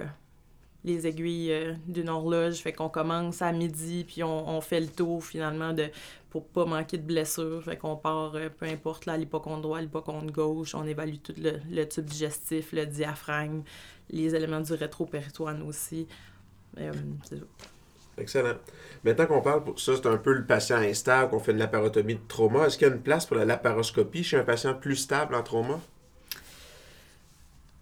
[0.85, 2.57] les aiguilles euh, d'une horloge.
[2.57, 5.89] Fait qu'on commence à midi, puis on, fait le tour finalement de
[6.29, 7.63] pour pas manquer de blessures.
[7.63, 11.83] Fait qu'on part, euh, peu importe, là, l'hypochondre droit, l'hypochondre gauche, on évalue tout le,
[11.85, 13.63] tube digestif, le diaphragme,
[14.09, 16.07] les éléments du rétropéritoine aussi.
[16.79, 16.91] Euh,
[18.17, 18.55] Excellent.
[19.03, 22.27] Maintenant qu'on parle, ça c'est un peu le patient instable, qu'on fait une laparotomie de
[22.27, 22.67] trauma.
[22.67, 25.41] Est-ce qu'il y a une place pour la laparoscopie chez un patient plus stable en
[25.41, 25.79] trauma?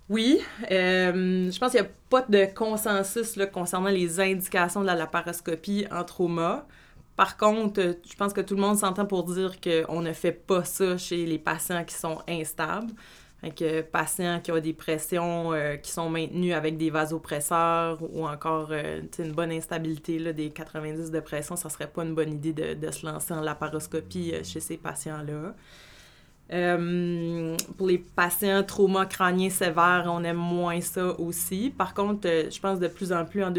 [0.09, 0.39] Oui,
[0.71, 4.95] euh, je pense qu'il n'y a pas de consensus là, concernant les indications de la
[4.95, 6.65] laparoscopie en trauma.
[7.17, 10.63] Par contre, je pense que tout le monde s'entend pour dire qu'on ne fait pas
[10.63, 12.93] ça chez les patients qui sont instables.
[13.43, 18.69] Avec patients qui ont des pressions euh, qui sont maintenues avec des vasopresseurs ou encore
[18.71, 22.53] euh, une bonne instabilité là, des 90 de pression, ça serait pas une bonne idée
[22.53, 25.53] de, se lancer en laparoscopie chez ces patients-là.
[26.53, 31.73] Euh, pour les patients trauma crânien sévères, on aime moins ça aussi.
[31.77, 33.51] Par contre, euh, je pense de plus en plus en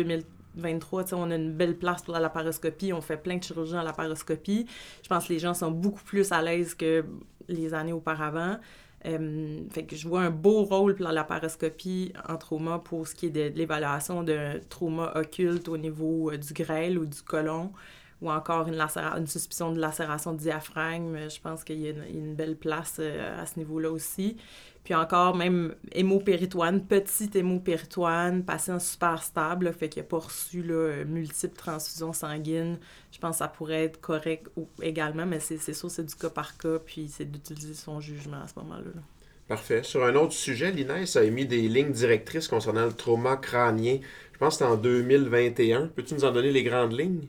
[0.58, 2.92] 2023, on a une belle place pour la laparoscopie.
[2.92, 4.66] On fait plein de chirurgies en laparoscopie.
[5.02, 7.04] Je pense que les gens sont beaucoup plus à l'aise que
[7.48, 8.58] les années auparavant.
[9.06, 13.14] Euh, fait que je vois un beau rôle pour la laparoscopie en trauma pour ce
[13.14, 17.72] qui est de, l'évaluation d'un trauma occulte au niveau du grêle ou du côlon
[18.20, 18.80] ou encore une,
[19.16, 21.28] une suspicion de lacération de diaphragme.
[21.28, 24.36] Je pense qu'il y, a une belle place euh, à ce niveau-là aussi.
[24.88, 31.04] Puis encore, même hémopéritoine, petite hémopéritoine, patient super stable, fait qu'il n'a pas reçu là,
[31.04, 32.78] multiples transfusions sanguines.
[33.12, 34.46] Je pense que ça pourrait être correct
[34.80, 38.48] également, mais c'est sûr, c'est du cas par cas, puis c'est d'utiliser son jugement à
[38.48, 39.02] ce moment-là.
[39.46, 39.82] Parfait.
[39.82, 43.98] Sur un autre sujet, l'INES a émis des lignes directrices concernant le trauma crânien.
[44.32, 45.88] Je pense que c'était en 2021.
[45.88, 47.26] Peux-tu nous en donner les grandes lignes?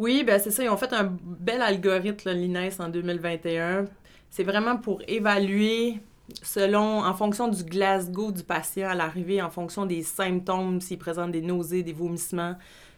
[0.00, 0.64] Oui, ben c'est ça.
[0.64, 3.84] Ils ont fait un bel algorithme, l'INES, en 2021.
[4.28, 6.00] C'est vraiment pour évaluer
[6.42, 11.32] selon, en fonction du Glasgow du patient à l'arrivée, en fonction des symptômes, s'il présente
[11.32, 12.56] des nausées, des vomissements,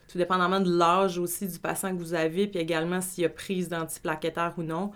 [0.08, 3.30] tout dépendamment de l'âge aussi du patient que vous avez, puis également s'il y a
[3.30, 4.90] prise d'antiplaquettaire ou non.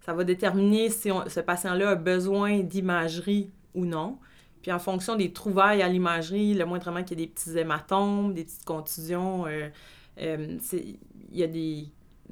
[0.00, 4.18] Ça va déterminer si ce patient-là a besoin d'imagerie ou non.
[4.62, 8.34] Puis en fonction des trouvailles à l'imagerie, le moindrement qu'il y ait des petits hématomes,
[8.34, 9.68] des petites contusions, euh,
[10.20, 11.88] euh, il y a des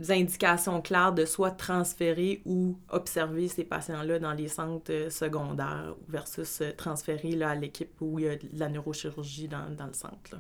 [0.09, 6.61] indications claires de soit transférer ou observer ces patients-là dans les centres euh, secondaires versus
[6.61, 9.93] euh, transférer là, à l'équipe où il y a de la neurochirurgie dans, dans le
[9.93, 10.37] centre.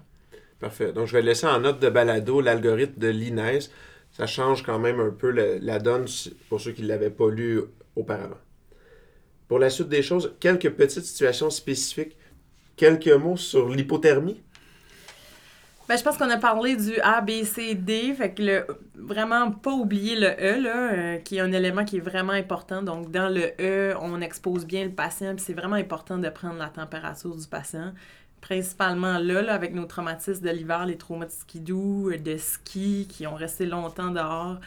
[0.58, 0.92] Parfait.
[0.92, 3.70] Donc, je vais laisser en note de balado l'algorithme de l'INES.
[4.10, 6.06] Ça change quand même un peu la donne
[6.48, 7.60] pour ceux qui ne l'avaient pas lu
[7.94, 8.38] auparavant.
[9.46, 12.16] Pour la suite des choses, quelques petites situations spécifiques.
[12.76, 14.40] Quelques mots sur l'hypothermie.
[15.88, 18.12] Ben, je pense qu'on a parlé du A, B, C, D.
[18.12, 21.96] Fait que le, vraiment pas oublier le E, là, euh, qui est un élément qui
[21.96, 22.82] est vraiment important.
[22.82, 25.34] Donc, dans le E, on expose bien le patient.
[25.34, 27.94] Puis c'est vraiment important de prendre la température du patient.
[28.42, 33.26] Principalement là, là avec nos traumatismes de l'hiver, les traumas de skidoo, de ski qui
[33.26, 34.58] ont resté longtemps dehors.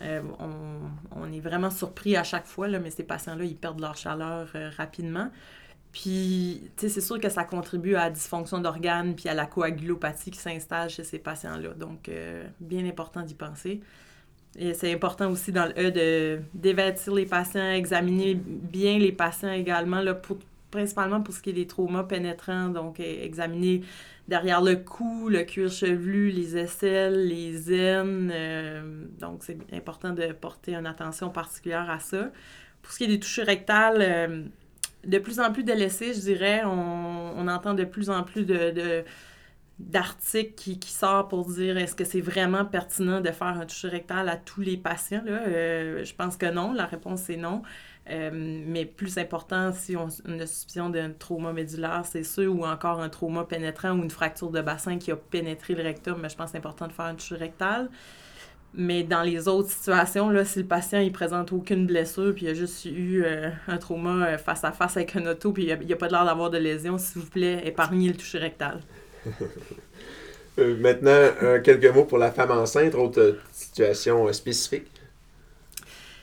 [0.00, 3.80] Euh, on, on, est vraiment surpris à chaque fois, là, mais ces patients-là, ils perdent
[3.80, 5.28] leur chaleur euh, rapidement.
[5.92, 9.46] Puis, tu sais, c'est sûr que ça contribue à la dysfonction d'organes puis à la
[9.46, 11.70] coagulopathie qui s'installe chez ces patients-là.
[11.70, 13.80] Donc, euh, bien important d'y penser.
[14.58, 19.52] Et c'est important aussi dans le E de d'évêtir les patients, examiner bien les patients
[19.52, 20.38] également, là, pour,
[20.70, 22.68] principalement pour ce qui est des traumas pénétrants.
[22.68, 23.82] Donc, euh, examiner
[24.26, 28.30] derrière le cou, le cuir chevelu, les aisselles, les aines.
[28.34, 32.30] Euh, donc, c'est important de porter une attention particulière à ça.
[32.82, 34.50] Pour ce qui est des touches rectales,
[35.04, 36.62] de plus en plus de délaissé, je dirais.
[36.64, 38.46] On, entend de plus en plus
[39.78, 43.88] d'articles qui, qui sortent pour dire est-ce que c'est vraiment pertinent de faire un toucher
[43.88, 45.22] rectal à tous les patients.
[45.26, 46.72] Euh, je pense que non.
[46.72, 47.62] La réponse c'est non.
[48.10, 52.64] Euh, mais plus important, si on a une suspicion d'un trauma médulaire, c'est sûr, ou
[52.64, 56.28] encore un trauma pénétrant ou une fracture de bassin qui a pénétré le rectum, mais
[56.28, 57.90] je pense que c'est important de faire un toucher rectal.
[58.74, 62.50] Mais dans les autres situations, là, si le patient il présente aucune blessure, puis il
[62.50, 65.86] a juste eu euh, un trauma euh, face à face avec un auto, puis il
[65.86, 68.80] n'y a, pas l'air d'avoir de lésion, s'il vous plaît, épargnez le toucher rectal.
[70.60, 74.88] Euh, maintenant, quelques mots pour la femme enceinte, autre situation spécifique.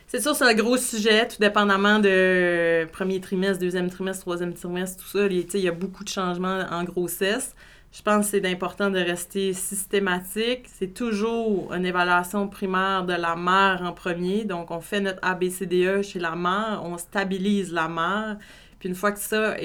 [0.07, 5.01] C'est sûr, c'est un gros sujet, tout dépendamment de premier trimestre, deuxième trimestre, troisième trimestre,
[5.01, 5.25] tout ça.
[5.27, 7.55] Il y a beaucoup de changements en grossesse.
[7.95, 10.65] Je pense que c'est important de rester systématique.
[10.67, 14.43] C'est toujours une évaluation primaire de la mère en premier.
[14.43, 18.37] Donc, on fait notre ABCDE chez la mère, on stabilise la mère.
[18.79, 19.55] Puis une fois que ça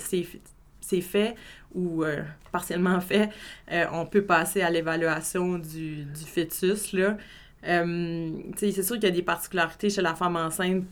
[0.00, 1.36] c'est fait
[1.72, 3.28] ou euh, partiellement fait,
[3.70, 6.92] euh, on peut passer à l'évaluation du, du, fœtus.
[6.92, 7.16] Là.
[7.64, 10.84] Euh, c'est sûr qu'il y a des particularités chez la femme enceinte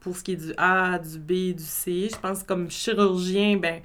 [0.00, 2.08] pour ce qui est du A, du B, du C.
[2.10, 3.82] Je pense comme chirurgien, ben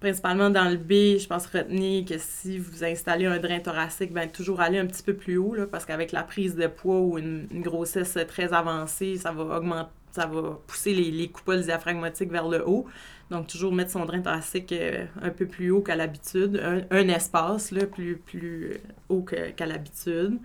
[0.00, 4.28] principalement dans le B, je pense retenir que si vous installez un drain thoracique, ben
[4.28, 7.46] toujours aller un petit peu plus haut, parce qu'avec la prise de poids ou une,
[7.52, 12.66] grossesse très avancée, ça va augmenter, ça va pousser les, les coupoles diaphragmatiques vers le
[12.66, 12.86] haut.
[13.30, 17.70] Donc, toujours mettre son drain thoracique euh, un peu plus haut qu'à l'habitude, un, espace
[17.70, 20.38] là, plus, plus haut qu'à l'habitude.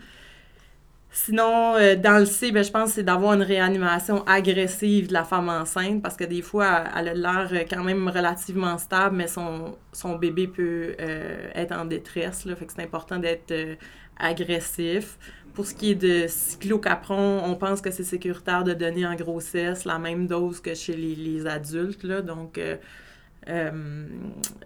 [1.18, 5.14] Sinon, euh, dans le C, ben, je pense que c'est d'avoir une réanimation agressive de
[5.14, 9.16] la femme enceinte parce que des fois, elle, a l'air euh, quand même relativement stable,
[9.16, 12.44] mais son, son bébé peut euh, être en détresse.
[12.44, 13.54] Là, fait que c'est important d'être
[14.18, 15.18] agressif.
[15.54, 19.86] Pour ce qui est de cyclocapron, on pense que c'est sécuritaire de donner en grossesse
[19.86, 22.04] la même dose que chez les, les adultes.
[22.04, 22.60] Là, donc,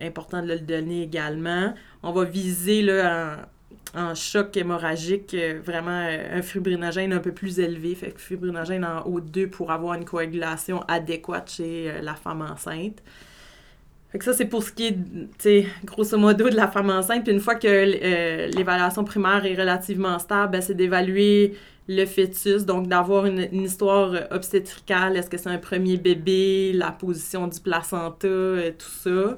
[0.02, 1.76] important de le donner également.
[2.02, 3.59] On va viser là, en
[3.96, 8.86] en choc hémorragique, euh, vraiment euh, un fibrinogène un peu plus élevé, fait que fibrinogène
[8.86, 13.02] en haut de 2 pour avoir une coagulation adéquate chez euh, la femme enceinte.
[14.12, 17.24] Fait que ça, c'est pour ce qui est, grosso modo, de la femme enceinte.
[17.24, 21.54] Puis une fois que l'évaluation primaire est relativement stable, ben, c'est d'évaluer
[21.88, 25.16] le fœtus, donc d'avoir une, une, histoire obstétricale.
[25.16, 28.28] Est-ce que c'est un premier bébé, la position du placenta,
[28.80, 29.38] tout ça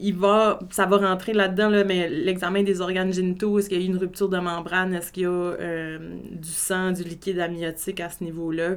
[0.00, 3.82] il va, ça va rentrer là-dedans, là, mais l'examen des organes génitaux, est-ce qu'il y
[3.82, 5.98] a eu une rupture de membrane, est-ce qu'il y a euh,
[6.30, 8.76] du sang, du liquide amniotique à ce niveau-là,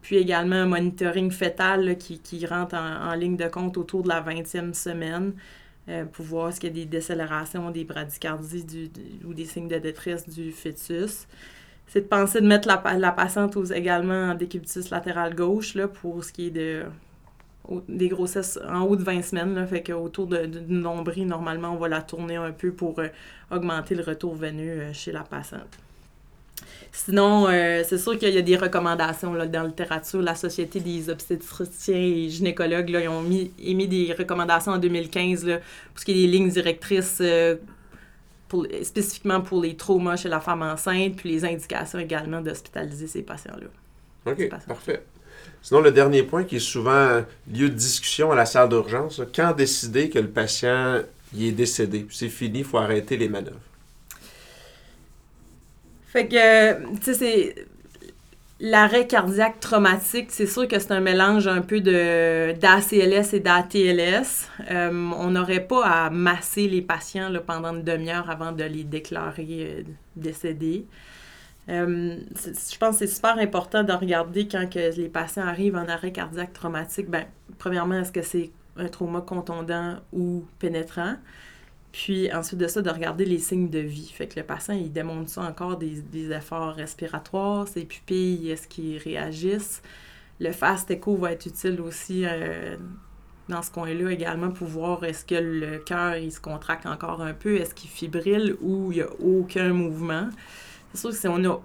[0.00, 4.22] puis également un monitoring fœtal qui, qui, rentre en, ligne de compte autour de la
[4.22, 5.34] 20e semaine
[5.88, 8.90] euh, pour voir est-ce qu'il y a des décélérations, des bradycardies
[9.26, 11.28] ou des signes de détresse du fœtus.
[11.86, 16.24] C'est de penser de mettre la, la patiente également en décubitus latéral gauche là, pour
[16.24, 16.84] ce qui est de
[17.88, 21.76] des grossesses en haut de 20 semaines, là, fait qu'autour de, de, nombril, normalement, on
[21.76, 23.08] va la tourner un peu pour euh,
[23.50, 25.78] augmenter le retour venu euh, chez la patiente.
[26.90, 30.20] Sinon, euh, c'est sûr qu'il y a des recommandations là, dans la littérature.
[30.20, 35.46] La Société des obstétriciens et gynécologues, là, ils ont mis, émis des recommandations en 2015
[35.46, 37.22] là, pour ce qui est des lignes directrices
[38.48, 43.22] pour, spécifiquement pour les traumas chez la femme enceinte, puis les indications également d'hospitaliser ces
[43.22, 43.68] patients-là.
[44.30, 45.02] OK, parfait.
[45.62, 49.52] Sinon, le dernier point qui est souvent lieu de discussion à la salle d'urgence, quand
[49.52, 51.00] décider que le patient
[51.34, 53.60] y est décédé, c'est fini, il faut arrêter les manœuvres.
[56.08, 57.66] Fait que, tu sais, c'est
[58.60, 64.48] l'arrêt cardiaque traumatique, c'est sûr que c'est un mélange un peu de d'ACLS et d'ATLS.
[64.70, 69.46] Euh, on n'aurait pas à masser les patients pendant une demi-heure avant de les déclarer
[69.50, 69.82] euh,
[70.16, 70.86] décédés.
[71.68, 75.88] Euh, je pense que c'est super important de regarder quand que les patients arrivent en
[75.88, 77.08] arrêt cardiaque traumatique.
[77.08, 77.24] Ben,
[77.58, 81.14] premièrement, est-ce que c'est un trauma contondant ou pénétrant?
[81.92, 84.10] Puis ensuite de ça, de regarder les signes de vie.
[84.12, 88.66] Fait que le patient, il démontre ça encore des, des efforts respiratoires, ses pupilles, est-ce
[88.66, 89.82] qu'ils réagissent?
[90.40, 92.76] Le fast echo va être utile aussi euh,
[93.48, 97.34] dans ce coin-là également pour voir est-ce que le cœur, il se contracte encore un
[97.34, 100.28] peu, est-ce qu'il fibrille ou il n'y a aucun mouvement.
[100.92, 101.58] C'est sûr que si on n'a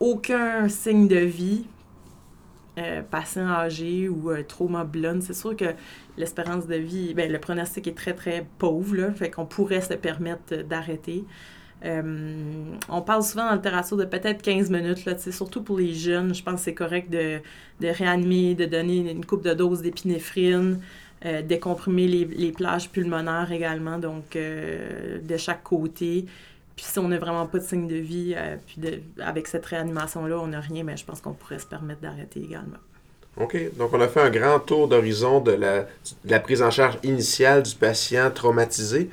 [0.00, 1.64] aucun signe de vie,
[2.78, 5.74] euh, patient âgé ou euh, trauma blonde, c'est sûr que
[6.16, 9.92] l'espérance de vie, ben, le pronostic est très, très pauvre, là, fait qu'on pourrait se
[9.92, 11.24] permettre d'arrêter.
[11.84, 16.34] Euh, on parle souvent dans littérature de peut-être 15 minutes, là, surtout pour les jeunes.
[16.34, 17.40] Je pense que c'est correct de,
[17.80, 20.80] de, réanimer, de donner une coupe de dose d'épinéphrine,
[21.44, 26.24] décomprimer les, les, plages pulmonaires également, donc de chaque côté.
[26.76, 28.80] Puis si on n'a vraiment pas de signe de vie, euh, puis
[29.20, 32.78] avec cette réanimation-là, on n'a rien, mais je pense qu'on pourrait se permettre d'arrêter également.
[33.36, 33.56] OK.
[33.76, 35.86] Donc, on a fait un grand tour d'horizon de la, de
[36.30, 39.10] la, prise en charge initiale du patient traumatisé.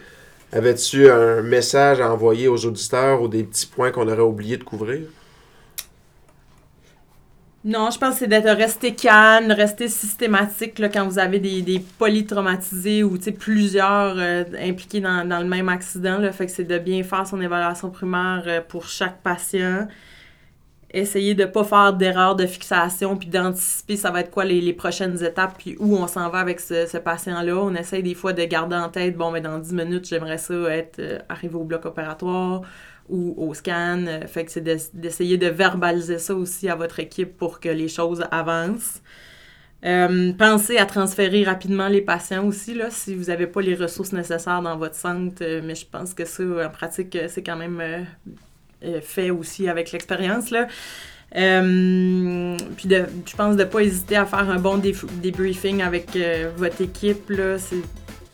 [0.51, 4.63] Avais-tu un message à envoyer aux auditeurs ou des petits points qu'on aurait oublié de
[4.63, 5.01] couvrir?
[7.65, 11.61] Non, je pense que c'est d'être resté calme, rester systématique là, quand vous avez des,
[11.61, 16.19] des polytraumatisés ou plusieurs euh, impliqués dans, dans, le même accident.
[16.19, 19.89] Là, fait que c'est de bien faire son évaluation primaire euh, pour chaque patient.
[20.91, 24.61] Essayer de ne pas faire d'erreur de fixation puis d'anticiper ça va être quoi les,
[24.61, 27.57] les, prochaines étapes puis où on s'en va avec ce, ce patient-là.
[27.57, 30.53] On essaye des fois de garder en tête, bon, mais dans 10 minutes, j'aimerais ça
[30.73, 32.61] être euh, arrivé au bloc opératoire
[33.09, 34.05] ou au scan.
[34.27, 38.23] Fait que c'est d'essayer de verbaliser ça aussi à votre équipe pour que les choses
[38.31, 39.01] avancent.
[39.85, 44.11] Euh, pensez à transférer rapidement les patients aussi, là, si vous n'avez pas les ressources
[44.11, 45.41] nécessaires dans votre centre.
[45.41, 47.81] Euh, mais je pense que ça, en pratique, euh, c'est quand même
[49.01, 50.51] fait aussi avec l'expérience.
[50.51, 50.67] Là.
[51.31, 51.39] puis
[52.89, 56.17] je pense de ne pas hésiter à faire un bon débriefing avec
[56.55, 57.29] votre équipe.
[57.29, 57.57] Là,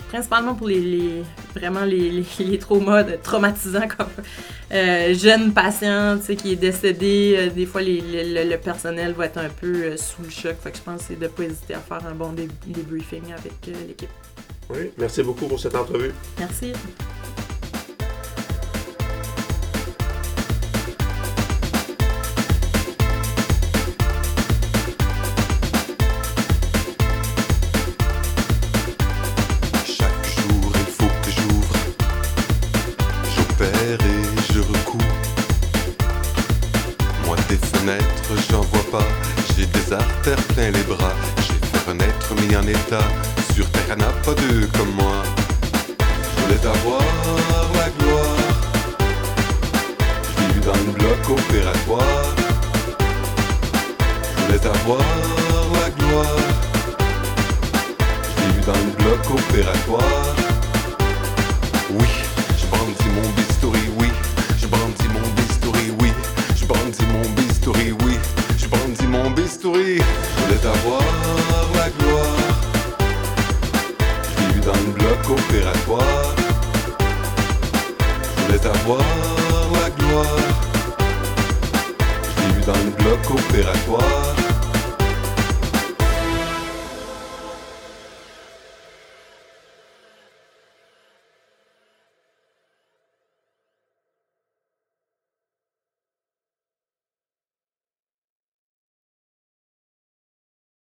[0.10, 4.08] principalement pour les, vraiment les, les, traumas traumatisants comme
[4.72, 7.36] euh, jeune patient qui est décédé.
[7.38, 10.56] Euh, des fois, le, personnel va être un peu euh, sous le choc.
[10.62, 12.34] Fait que je pense que c'est de ne pas hésiter à faire un bon
[12.66, 13.54] débriefing avec
[13.88, 14.10] l'équipe.
[14.70, 16.12] Oui, merci beaucoup pour cette entrevue.
[16.40, 16.74] Merci.